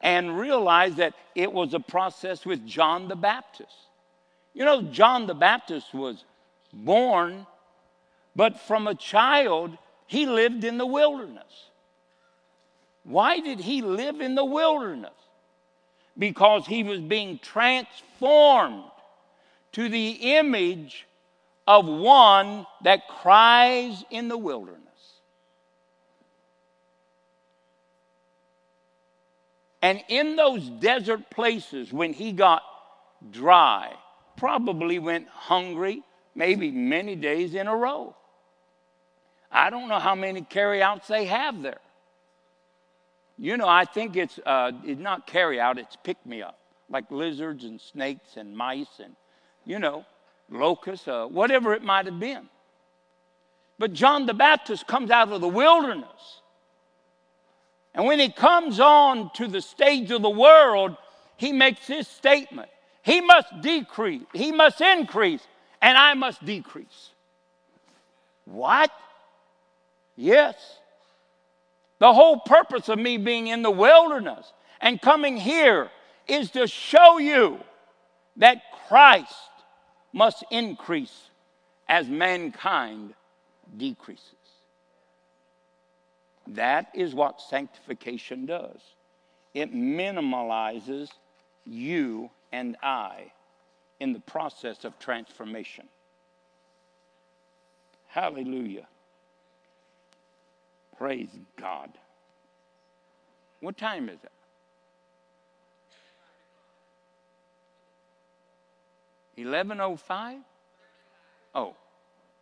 [0.00, 3.76] And realize that it was a process with John the Baptist.
[4.54, 6.24] You know, John the Baptist was
[6.72, 7.46] born,
[8.34, 9.76] but from a child,
[10.06, 11.70] he lived in the wilderness.
[13.04, 15.10] Why did he live in the wilderness?
[16.18, 18.84] Because he was being transformed
[19.72, 21.06] to the image
[21.66, 24.78] of one that cries in the wilderness.
[29.80, 32.62] And in those desert places, when he got
[33.30, 33.94] dry,
[34.36, 36.02] probably went hungry,
[36.34, 38.14] maybe many days in a row.
[39.50, 41.80] I don't know how many carryouts they have there.
[43.38, 47.64] You know, I think it's, uh, it's not carryout, it's pick me up, like lizards
[47.64, 49.16] and snakes and mice and,
[49.64, 50.04] you know,
[50.50, 52.48] locusts, uh, whatever it might have been.
[53.78, 56.40] But John the Baptist comes out of the wilderness.
[57.94, 60.96] And when he comes on to the stage of the world,
[61.36, 62.68] he makes this statement
[63.02, 65.46] He must decrease, he must increase,
[65.82, 67.10] and I must decrease.
[68.44, 68.90] What?
[70.16, 70.54] Yes.
[71.98, 75.90] The whole purpose of me being in the wilderness and coming here
[76.28, 77.58] is to show you
[78.36, 79.34] that Christ
[80.12, 81.28] must increase
[81.88, 83.14] as mankind
[83.76, 84.28] decreases.
[86.48, 88.80] That is what sanctification does.
[89.54, 91.08] It minimalizes
[91.66, 93.32] you and I
[94.02, 95.86] in the process of transformation.
[98.08, 98.88] Hallelujah.
[100.98, 101.88] Praise God.
[103.60, 104.32] What time is it?
[109.36, 110.38] 1105?
[111.54, 111.76] Oh,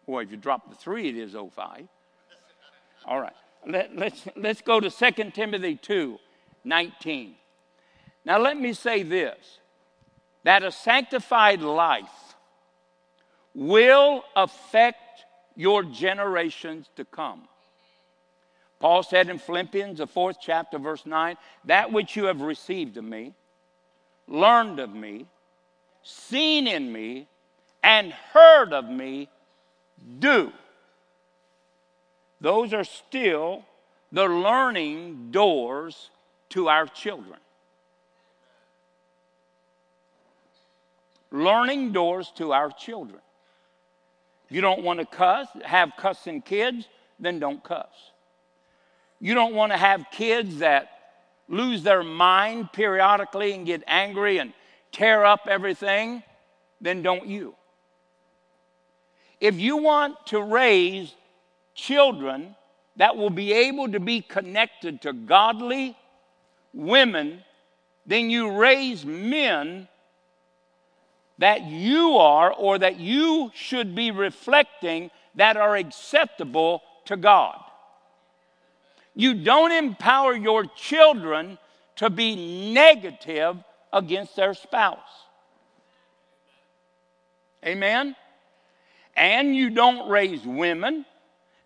[0.07, 1.87] boy, oh, if you drop the three, it is 05.
[3.05, 3.33] All right.
[3.67, 6.19] Let, let's, let's go to 2 Timothy 2
[6.65, 7.35] 19.
[8.25, 9.59] Now, let me say this
[10.45, 12.35] that a sanctified life
[13.55, 15.25] will affect
[15.57, 17.43] your generations to come.
[18.79, 21.37] Paul said in Philippians, the fourth chapter, verse 9,
[21.67, 23.35] that which you have received of me,
[24.27, 25.27] learned of me,
[26.03, 27.29] seen in me,
[27.83, 29.29] and heard of me,
[30.19, 30.53] do.
[32.41, 33.65] Those are still
[34.13, 36.11] the learning doors
[36.51, 37.39] to our children.
[41.31, 43.21] Learning doors to our children.
[44.49, 46.89] You don't want to cuss, have cussing kids,
[47.21, 47.93] then don't cuss.
[49.21, 50.91] You don't want to have kids that
[51.49, 54.53] lose their mind periodically and get angry and
[54.93, 56.23] tear up everything,
[56.81, 57.55] then don't you.
[59.41, 61.15] If you want to raise
[61.75, 62.57] children
[62.97, 65.97] that will be able to be connected to godly
[66.75, 67.43] women,
[68.07, 69.89] then you raise men
[71.41, 77.59] that you are or that you should be reflecting that are acceptable to God.
[79.15, 81.57] You don't empower your children
[81.97, 83.57] to be negative
[83.91, 84.99] against their spouse.
[87.65, 88.15] Amen?
[89.17, 91.07] And you don't raise women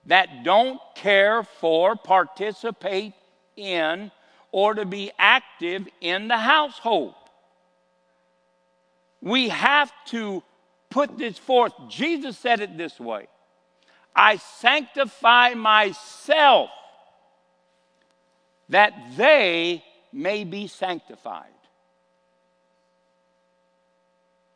[0.07, 3.13] that don't care for, participate
[3.57, 4.13] in,
[4.53, 7.15] or to be active in the household.
[9.25, 10.43] We have to
[10.91, 11.73] put this forth.
[11.89, 13.27] Jesus said it this way
[14.15, 16.69] I sanctify myself
[18.69, 19.83] that they
[20.13, 21.47] may be sanctified.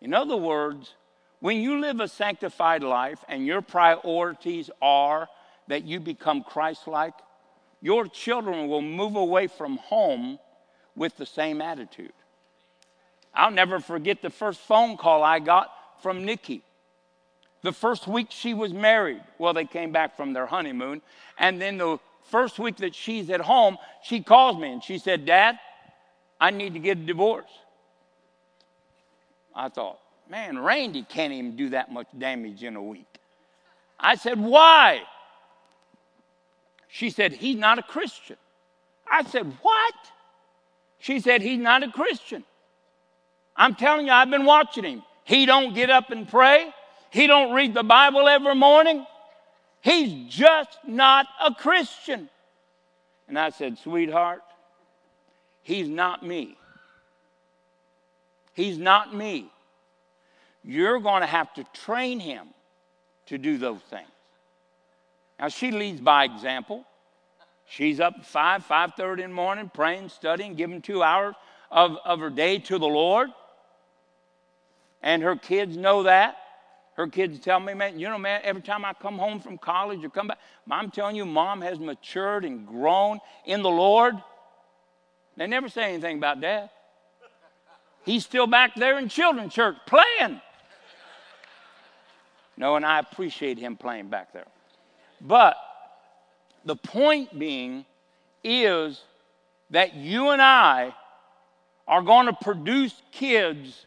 [0.03, 0.95] In other words,
[1.41, 5.29] when you live a sanctified life and your priorities are
[5.69, 7.15] that you become Christ like,
[7.81, 10.39] your children will move away from home
[10.95, 12.13] with the same attitude.
[13.39, 15.71] I'll never forget the first phone call I got
[16.03, 16.63] from Nikki.
[17.63, 21.01] The first week she was married, well, they came back from their honeymoon,
[21.39, 25.25] and then the first week that she's at home, she calls me and she said,
[25.25, 25.57] Dad,
[26.41, 27.51] I need to get a divorce.
[29.55, 33.07] I thought, man, Randy can't even do that much damage in a week.
[34.01, 35.03] I said, Why?
[36.89, 38.37] She said, He's not a Christian.
[39.11, 39.95] I said, What?
[40.99, 42.45] She said, He's not a Christian.
[43.59, 45.03] I'm telling you, I've been watching him.
[45.25, 46.73] He don't get up and pray.
[47.11, 49.05] He don't read the Bible every morning.
[49.81, 52.31] He's just not a Christian.
[53.27, 54.43] And I said, Sweetheart,
[55.63, 56.57] he's not me.
[58.55, 59.51] He's not me.
[60.65, 62.49] You're going to have to train him
[63.27, 64.09] to do those things.
[65.39, 66.85] Now she leads by example.
[67.67, 71.35] She's up at 5, 5.30 in the morning, praying, studying, giving two hours
[71.71, 73.29] of, of her day to the Lord.
[75.03, 76.37] And her kids know that.
[76.95, 80.05] Her kids tell me, man, you know, man, every time I come home from college
[80.05, 80.39] or come back,
[80.69, 84.17] I'm telling you, mom has matured and grown in the Lord.
[85.37, 86.71] They never say anything about dad.
[88.05, 90.41] He's still back there in children's church playing.
[92.57, 94.47] No, and I appreciate him playing back there.
[95.21, 95.57] But
[96.65, 97.85] the point being
[98.43, 99.01] is
[99.71, 100.95] that you and I
[101.87, 103.87] are going to produce kids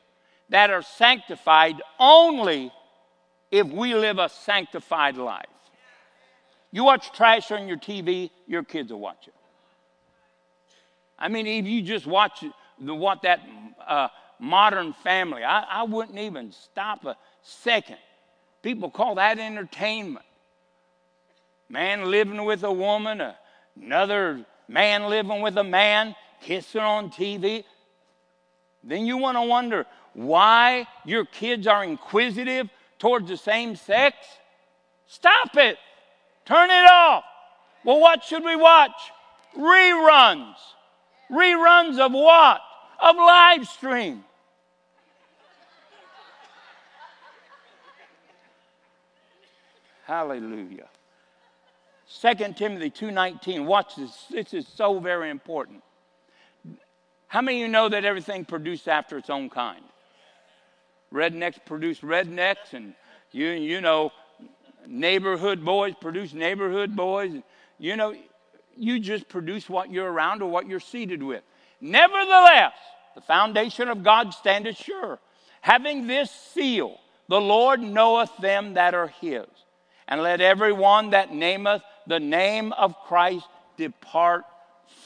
[0.52, 2.72] that are sanctified only
[3.50, 5.46] if we live a sanctified life.
[6.72, 9.34] You watch trash on your TV, your kids will watch it.
[11.18, 12.44] I mean, if you just watch
[12.80, 13.42] what that
[13.86, 14.10] uh,
[14.40, 17.98] modern family, I, I wouldn't even stop a second.
[18.62, 20.26] People call that entertainment.
[21.70, 23.22] Man living with a woman,
[23.82, 27.64] another man living with a man, kissing on TV.
[28.84, 32.70] Then you want to wonder why your kids are inquisitive
[33.00, 34.16] towards the same sex?
[35.08, 35.78] Stop it.
[36.46, 37.24] Turn it off.
[37.84, 39.12] Well, what should we watch?
[39.58, 40.56] Reruns.
[41.32, 42.62] Reruns of what?
[43.02, 44.24] Of live stream.
[50.06, 50.90] Hallelujah.
[52.08, 53.66] 2 Timothy 2:19.
[53.66, 54.26] Watch this.
[54.30, 55.84] This is so very important.
[57.28, 59.86] How many of you know that everything produced after its own kind?
[61.14, 62.94] Rednecks produce rednecks, and
[63.32, 64.12] you you know,
[64.88, 67.34] neighborhood boys produce neighborhood boys.
[67.78, 68.16] You know,
[68.78, 71.44] you just produce what you're around or what you're seated with.
[71.82, 72.74] Nevertheless,
[73.16, 75.20] the foundation of God standeth sure,
[75.60, 79.48] having this seal: the Lord knoweth them that are His.
[80.08, 83.48] And let every one that nameth the name of Christ
[83.78, 84.44] depart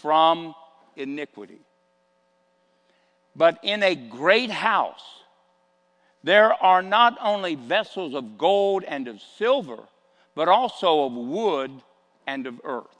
[0.01, 0.55] from
[0.95, 1.59] iniquity.
[3.35, 5.03] But in a great house,
[6.25, 9.83] there are not only vessels of gold and of silver,
[10.33, 11.71] but also of wood
[12.25, 12.97] and of earth,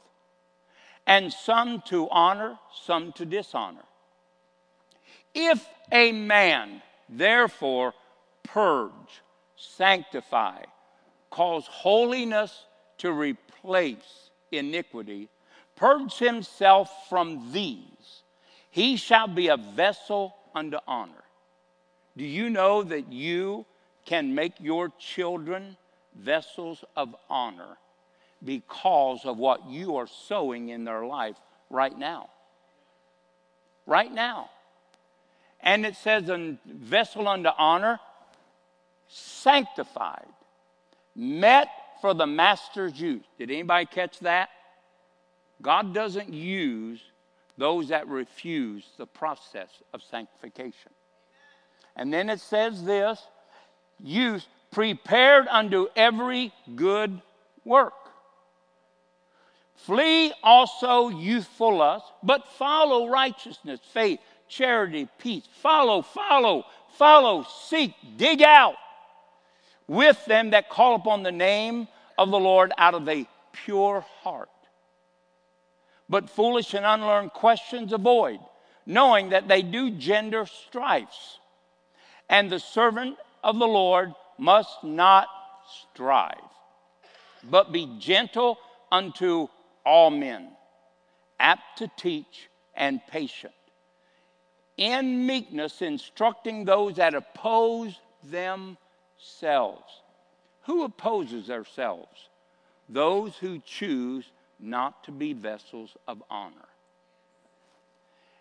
[1.08, 3.84] and some to honor, some to dishonor.
[5.34, 7.96] If a man, therefore,
[8.44, 9.24] purge,
[9.56, 10.60] sanctify,
[11.32, 12.66] cause holiness
[13.00, 15.30] to replace iniquity,
[15.76, 18.22] purge himself from these
[18.70, 21.25] he shall be a vessel unto honor.
[22.18, 23.66] Do you know that you
[24.06, 25.78] can make your children
[26.16, 27.78] vessels of honor
[28.44, 31.36] because of what you are sowing in their life
[31.70, 32.30] right now?
[33.86, 34.50] Right now.
[35.60, 38.00] And it says, a vessel unto honor,
[39.08, 40.28] sanctified,
[41.16, 41.68] met
[42.02, 43.24] for the master's use.
[43.40, 44.50] Did anybody catch that?
[45.62, 47.02] God doesn't use
[47.58, 50.92] those that refuse the process of sanctification.
[51.96, 53.22] And then it says this
[54.04, 57.22] use prepared unto every good
[57.64, 57.94] work.
[59.76, 65.44] Flee also youthful lust, but follow righteousness, faith, charity, peace.
[65.62, 66.66] Follow, follow,
[66.98, 68.76] follow, seek, dig out
[69.88, 74.50] with them that call upon the name of the Lord out of a pure heart
[76.08, 78.40] but foolish and unlearned questions avoid,
[78.86, 81.40] knowing that they do gender strifes.
[82.30, 85.28] And the servant of the Lord must not
[85.94, 86.36] strive,
[87.44, 88.58] but be gentle
[88.92, 89.48] unto
[89.86, 90.50] all men,
[91.40, 93.54] apt to teach and patient,
[94.78, 100.02] in meekness instructing those that oppose themselves.
[100.64, 102.30] Who opposes themselves?
[102.90, 104.26] Those who choose
[104.60, 106.54] not to be vessels of honor.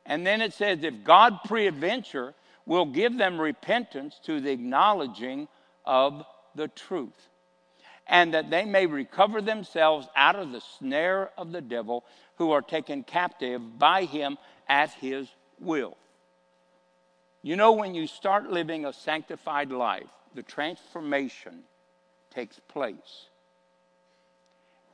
[0.06, 2.35] And then it says, if God preadventure
[2.66, 5.48] will give them repentance to the acknowledging
[5.84, 6.24] of
[6.54, 7.28] the truth,
[8.06, 12.04] and that they may recover themselves out of the snare of the devil,
[12.36, 14.38] who are taken captive by him
[14.68, 15.28] at his
[15.60, 15.96] will.
[17.42, 21.64] You know, when you start living a sanctified life, the transformation
[22.30, 23.28] takes place.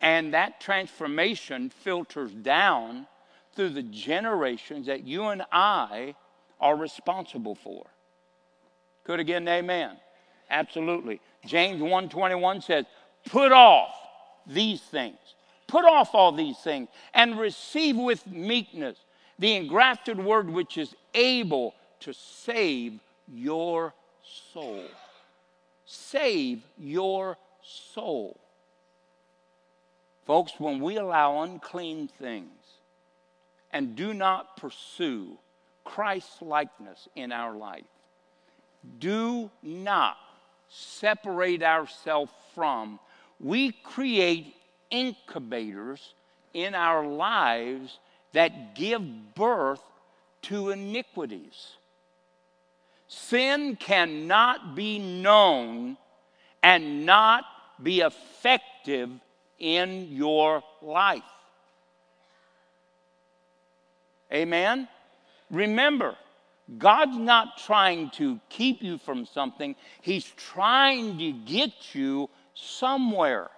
[0.01, 3.06] And that transformation filters down
[3.55, 6.14] through the generations that you and I
[6.61, 7.87] are responsible for.
[9.05, 9.97] Could again, amen.
[10.51, 11.20] Absolutely.
[11.47, 12.85] James 1:21 says,
[13.24, 13.95] "Put off
[14.47, 15.19] these things.
[15.66, 18.99] Put off all these things and receive with meekness
[19.39, 24.85] the engrafted word which is able to save your soul."
[25.87, 28.39] Save your soul.
[30.24, 32.78] Folks, when we allow unclean things
[33.73, 35.39] and do not pursue
[35.95, 37.85] Christ's likeness in our life,
[38.99, 40.17] do not
[40.69, 43.01] separate ourselves from,
[43.41, 44.55] we create
[44.91, 46.15] incubators
[46.55, 47.99] in our lives
[48.33, 49.83] that give birth
[50.43, 51.77] to iniquities.
[53.09, 55.97] Sin cannot be known
[56.62, 57.45] and not
[57.83, 59.11] be effective
[59.59, 61.23] in your life.
[64.33, 64.87] Amen?
[65.51, 66.16] Remember,
[66.78, 73.51] God's not trying to keep you from something, He's trying to get you somewhere.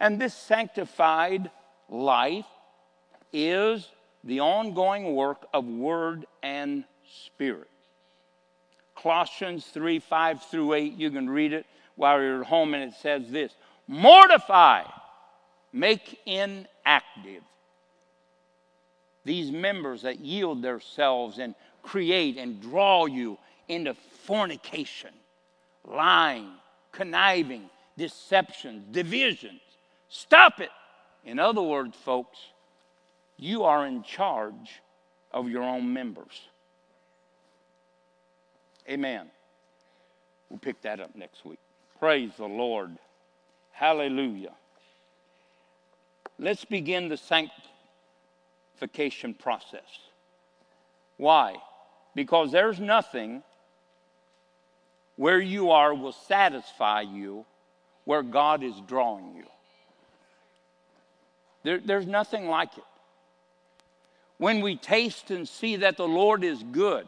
[0.00, 1.50] And this sanctified
[1.88, 2.46] life
[3.32, 3.88] is
[4.22, 6.84] the ongoing work of word and
[7.26, 7.68] spirit.
[8.94, 11.66] Colossians 3 5 through 8, you can read it
[11.96, 13.52] while you're at home, and it says this
[13.88, 14.84] Mortify,
[15.72, 17.42] make inactive
[19.24, 23.38] these members that yield themselves and create and draw you
[23.68, 25.10] into fornication,
[25.84, 26.50] lying,
[26.92, 29.60] conniving, deceptions, divisions.
[30.08, 30.70] Stop it.
[31.24, 32.38] In other words, folks,
[33.36, 34.80] you are in charge
[35.32, 36.48] of your own members.
[38.88, 39.30] Amen.
[40.48, 41.58] We'll pick that up next week.
[41.98, 42.96] Praise the Lord.
[43.72, 44.52] Hallelujah.
[46.38, 47.72] Let's begin the sanctification
[48.78, 49.98] sanctification process.
[51.16, 51.56] Why?
[52.14, 53.42] Because there's nothing
[55.16, 57.44] where you are will satisfy you
[58.04, 59.44] where God is drawing you.
[61.64, 62.84] There, there's nothing like it.
[64.38, 67.06] When we taste and see that the Lord is good,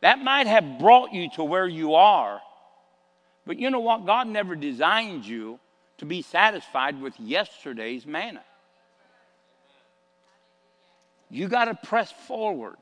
[0.00, 2.40] that might have brought you to where you are.
[3.46, 4.06] But you know what?
[4.06, 5.60] God never designed you
[5.98, 8.42] to be satisfied with yesterday's manna.
[11.30, 12.76] You got to press forward.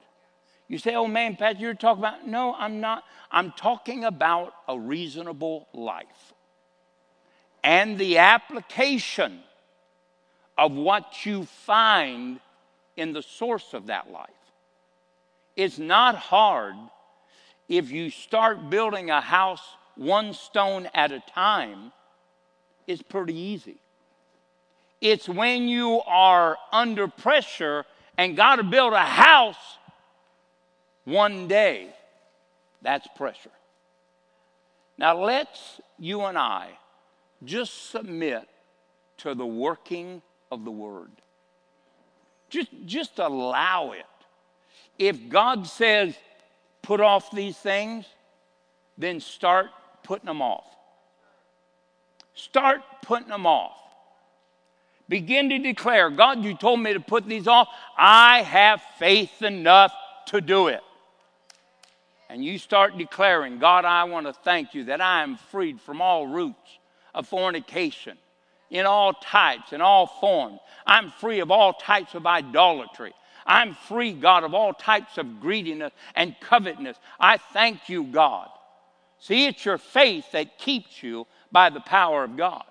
[0.69, 3.05] You say, oh man, Pat, you're talking about, no, I'm not.
[3.31, 6.35] I'm talking about a reasonable life
[7.63, 9.41] and the application
[10.57, 12.41] of what you find
[12.97, 14.31] in the source of that life.
[15.57, 16.77] It's not hard
[17.69, 19.63] if you start building a house
[19.97, 21.91] one stone at a time,
[22.87, 23.79] it's pretty easy.
[25.01, 27.85] It's when you are under pressure
[28.19, 29.79] and got to build a house
[31.05, 31.89] one day.
[32.83, 33.51] That's pressure.
[34.99, 36.71] Now, let's you and I
[37.45, 38.49] just submit
[39.19, 41.11] to the working of the Word.
[42.49, 44.05] Just, just allow it.
[44.99, 46.17] If God says,
[46.83, 48.07] put off these things,
[48.97, 49.67] then start
[50.03, 50.65] putting them off.
[52.35, 53.79] Start putting them off.
[55.09, 57.69] Begin to declare, God, you told me to put these off.
[57.97, 59.93] I have faith enough
[60.27, 60.81] to do it.
[62.29, 66.03] And you start declaring, God, I want to thank you that I am freed from
[66.03, 66.79] all roots
[67.15, 68.19] of fornication
[68.71, 70.59] in all types, in all forms.
[70.87, 73.13] I'm free of all types of idolatry.
[73.47, 76.97] I'm free, God, of all types of greediness and covetousness.
[77.21, 78.49] I thank you, God.
[79.21, 82.65] See, it's your faith that keeps you by the power of God.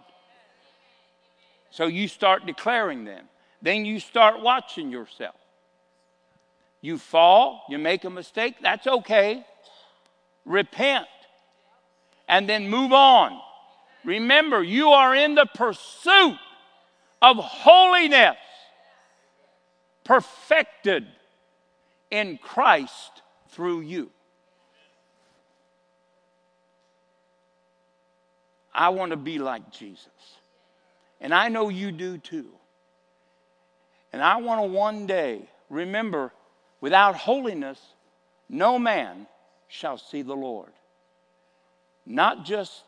[1.76, 3.26] So you start declaring them.
[3.62, 5.36] Then you start watching yourself.
[6.80, 9.46] You fall, you make a mistake, that's okay.
[10.46, 11.06] Repent
[12.30, 13.38] and then move on.
[14.06, 16.38] Remember, you are in the pursuit
[17.22, 18.38] of holiness,
[20.06, 21.06] perfected
[22.10, 24.12] in Christ through you.
[28.74, 30.08] I want to be like Jesus.
[31.26, 32.46] And I know you do too.
[34.14, 36.32] And I want to one day remember
[36.82, 37.82] without holiness,
[38.48, 39.26] no man
[39.68, 40.70] shall see the Lord.
[42.06, 42.84] Not just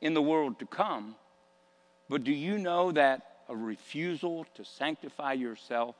[0.00, 1.14] in the world to come,
[2.08, 5.94] but do you know that a refusal to sanctify yourself,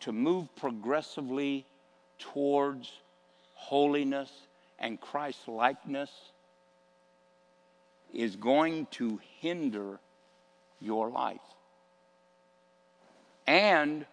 [0.00, 1.66] to move progressively
[2.18, 2.90] towards
[3.52, 4.30] holiness
[4.78, 6.10] and Christ likeness,
[8.14, 9.98] is going to hinder
[10.80, 11.40] your life.
[13.46, 14.06] And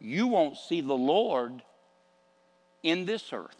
[0.00, 1.62] you won't see the Lord
[2.82, 3.56] in this earth.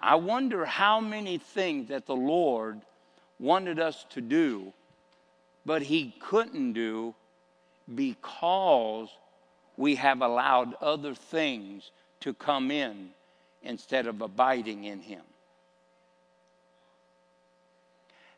[0.00, 2.80] I wonder how many things that the Lord
[3.38, 4.72] wanted us to do,
[5.66, 7.14] but He couldn't do
[7.94, 9.08] because
[9.76, 11.90] we have allowed other things
[12.20, 13.10] to come in
[13.62, 15.22] instead of abiding in Him.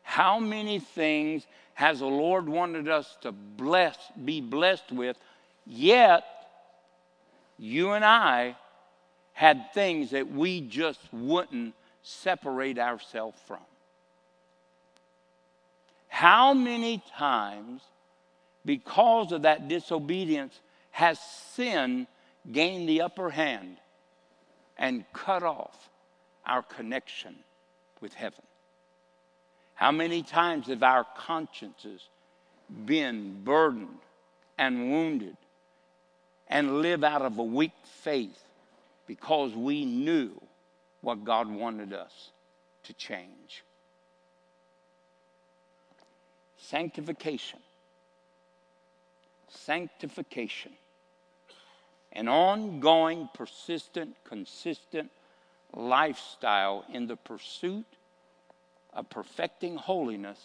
[0.03, 5.17] How many things has the Lord wanted us to bless, be blessed with,
[5.65, 6.23] yet
[7.57, 8.55] you and I
[9.33, 11.73] had things that we just wouldn't
[12.03, 13.59] separate ourselves from.
[16.07, 17.81] How many times,
[18.63, 20.59] because of that disobedience,
[20.91, 22.05] has sin
[22.51, 23.77] gained the upper hand
[24.77, 25.89] and cut off
[26.45, 27.35] our connection
[27.99, 28.43] with heaven?
[29.75, 32.01] How many times have our consciences
[32.85, 33.99] been burdened
[34.57, 35.37] and wounded
[36.47, 38.43] and live out of a weak faith
[39.07, 40.39] because we knew
[41.01, 42.31] what God wanted us
[42.83, 43.63] to change?
[46.57, 47.59] Sanctification.
[49.49, 50.71] Sanctification.
[52.13, 55.09] An ongoing, persistent, consistent
[55.75, 57.85] lifestyle in the pursuit
[58.95, 60.39] of perfecting holiness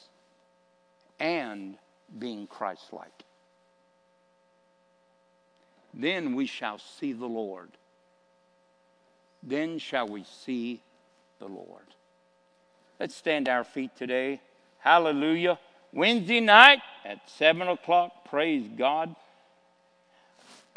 [1.20, 1.76] and
[2.18, 3.24] being Christ like.
[5.92, 7.70] Then we shall see the Lord.
[9.42, 10.80] Then shall we see
[11.38, 11.86] the Lord.
[13.00, 14.40] Let's stand our feet today.
[14.78, 15.58] Hallelujah.
[15.92, 18.28] Wednesday night at 7 o'clock.
[18.28, 19.14] Praise God.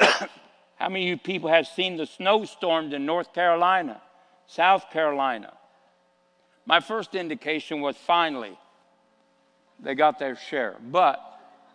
[0.00, 4.00] How many of you people have seen the snowstorms in North Carolina,
[4.46, 5.52] South Carolina?
[6.66, 8.56] My first indication was finally
[9.82, 10.76] they got their share.
[10.80, 11.20] But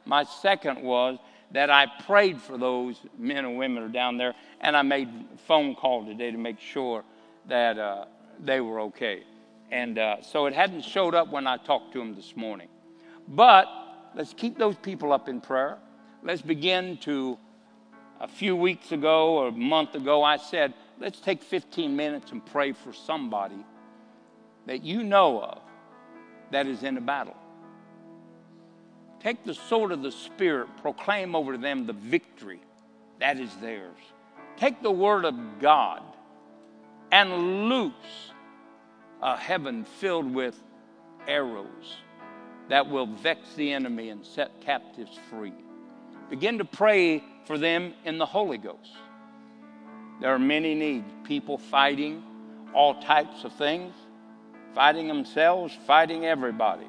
[0.05, 1.19] my second was
[1.51, 5.07] that I prayed for those men and women who are down there, and I made
[5.07, 7.03] a phone call today to make sure
[7.47, 8.05] that uh,
[8.39, 9.23] they were okay.
[9.71, 12.69] And uh, so it hadn't showed up when I talked to them this morning.
[13.27, 13.67] But
[14.15, 15.77] let's keep those people up in prayer.
[16.23, 17.37] Let's begin to,
[18.19, 22.45] a few weeks ago or a month ago, I said, let's take 15 minutes and
[22.45, 23.63] pray for somebody
[24.67, 25.61] that you know of
[26.51, 27.35] that is in a battle.
[29.19, 32.61] Take the sword of the Spirit, proclaim over them the victory
[33.19, 33.97] that is theirs.
[34.57, 36.03] Take the word of God
[37.11, 37.93] and loose
[39.21, 40.61] a heaven filled with
[41.27, 41.97] arrows
[42.69, 45.53] that will vex the enemy and set captives free.
[46.29, 48.91] Begin to pray for them in the Holy Ghost.
[50.21, 52.23] There are many needs people fighting
[52.73, 53.93] all types of things,
[54.77, 56.85] fighting themselves, fighting everybody.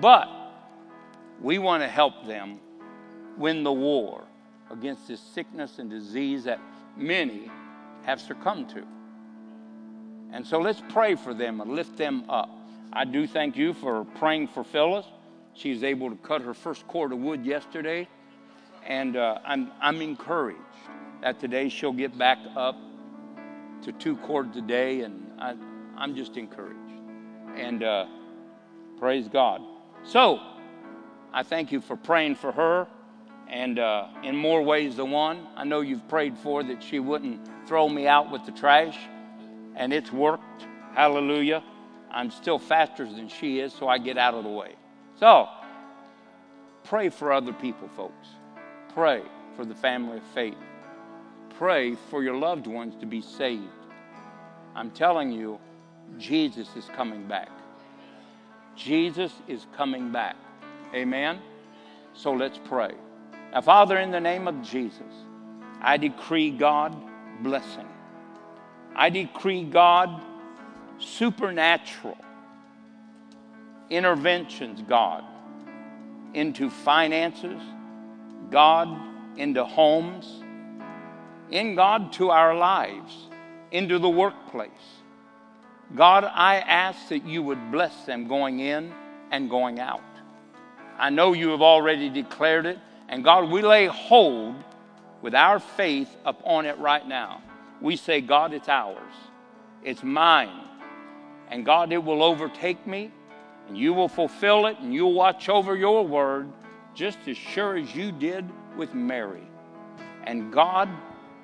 [0.00, 0.28] But
[1.40, 2.58] we want to help them
[3.36, 4.24] win the war
[4.72, 6.58] against this sickness and disease that
[6.96, 7.48] many
[8.02, 8.82] have succumbed to.
[10.32, 12.50] And so let's pray for them and lift them up.
[12.92, 15.06] I do thank you for praying for Phyllis.
[15.54, 18.08] She was able to cut her first cord of wood yesterday.
[18.84, 20.58] And uh, I'm, I'm encouraged
[21.22, 22.74] that today she'll get back up
[23.82, 25.02] to two cords a day.
[25.02, 25.54] And I,
[25.96, 26.87] I'm just encouraged.
[27.58, 28.06] And uh,
[28.98, 29.62] praise God.
[30.04, 30.40] So,
[31.32, 32.86] I thank you for praying for her
[33.48, 35.46] and uh, in more ways than one.
[35.56, 38.96] I know you've prayed for that she wouldn't throw me out with the trash,
[39.76, 40.66] and it's worked.
[40.94, 41.62] Hallelujah.
[42.10, 44.74] I'm still faster than she is, so I get out of the way.
[45.18, 45.48] So,
[46.84, 48.28] pray for other people, folks.
[48.94, 49.22] Pray
[49.56, 50.56] for the family of faith.
[51.56, 53.64] Pray for your loved ones to be saved.
[54.74, 55.58] I'm telling you,
[56.16, 57.50] Jesus is coming back.
[58.76, 60.36] Jesus is coming back.
[60.94, 61.40] Amen?
[62.14, 62.92] So let's pray.
[63.52, 65.02] Now, Father, in the name of Jesus,
[65.80, 66.96] I decree God
[67.42, 67.88] blessing.
[68.94, 70.22] I decree God
[70.98, 72.16] supernatural
[73.90, 75.24] interventions, God,
[76.34, 77.60] into finances,
[78.50, 78.88] God,
[79.36, 80.42] into homes,
[81.50, 83.28] in God to our lives,
[83.70, 84.70] into the workplace.
[85.96, 88.92] God, I ask that you would bless them going in
[89.30, 90.02] and going out.
[90.98, 92.78] I know you have already declared it.
[93.08, 94.54] And God, we lay hold
[95.22, 97.42] with our faith upon it right now.
[97.80, 99.14] We say, God, it's ours,
[99.82, 100.64] it's mine.
[101.50, 103.10] And God, it will overtake me,
[103.66, 106.52] and you will fulfill it, and you'll watch over your word
[106.94, 108.44] just as sure as you did
[108.76, 109.48] with Mary.
[110.24, 110.90] And God,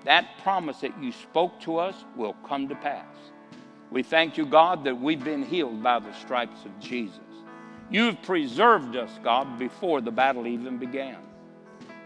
[0.05, 3.14] that promise that you spoke to us will come to pass.
[3.91, 7.21] We thank you, God, that we've been healed by the stripes of Jesus.
[7.91, 11.19] You've preserved us, God, before the battle even began.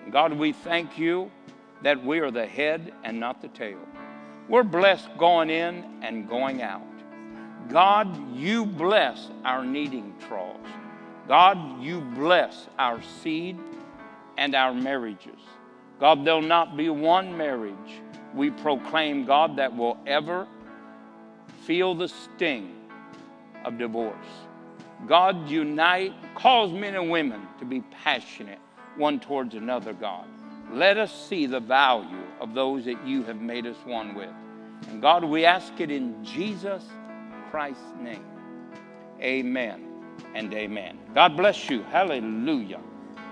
[0.05, 1.30] And God, we thank you
[1.82, 3.78] that we are the head and not the tail.
[4.48, 6.82] We're blessed going in and going out.
[7.68, 10.68] God, you bless our kneading troughs.
[11.28, 13.59] God, you bless our seed
[14.38, 15.38] and our marriages.
[16.00, 18.00] God, there'll not be one marriage
[18.34, 20.46] we proclaim, God, that will ever
[21.68, 22.74] feel the sting
[23.66, 24.16] of divorce.
[25.06, 28.58] God, unite, cause men and women to be passionate
[28.96, 30.24] one towards another, God.
[30.72, 34.32] Let us see the value of those that you have made us one with.
[34.88, 36.84] And God, we ask it in Jesus
[37.50, 38.24] Christ's name.
[39.20, 39.84] Amen
[40.34, 40.98] and amen.
[41.14, 41.82] God bless you.
[41.82, 42.80] Hallelujah.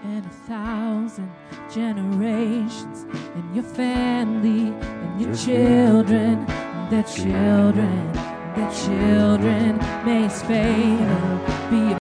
[0.05, 1.33] And a thousand
[1.73, 6.47] generations, and your family, and your children,
[6.91, 8.13] their children
[8.55, 11.87] that children may fade or be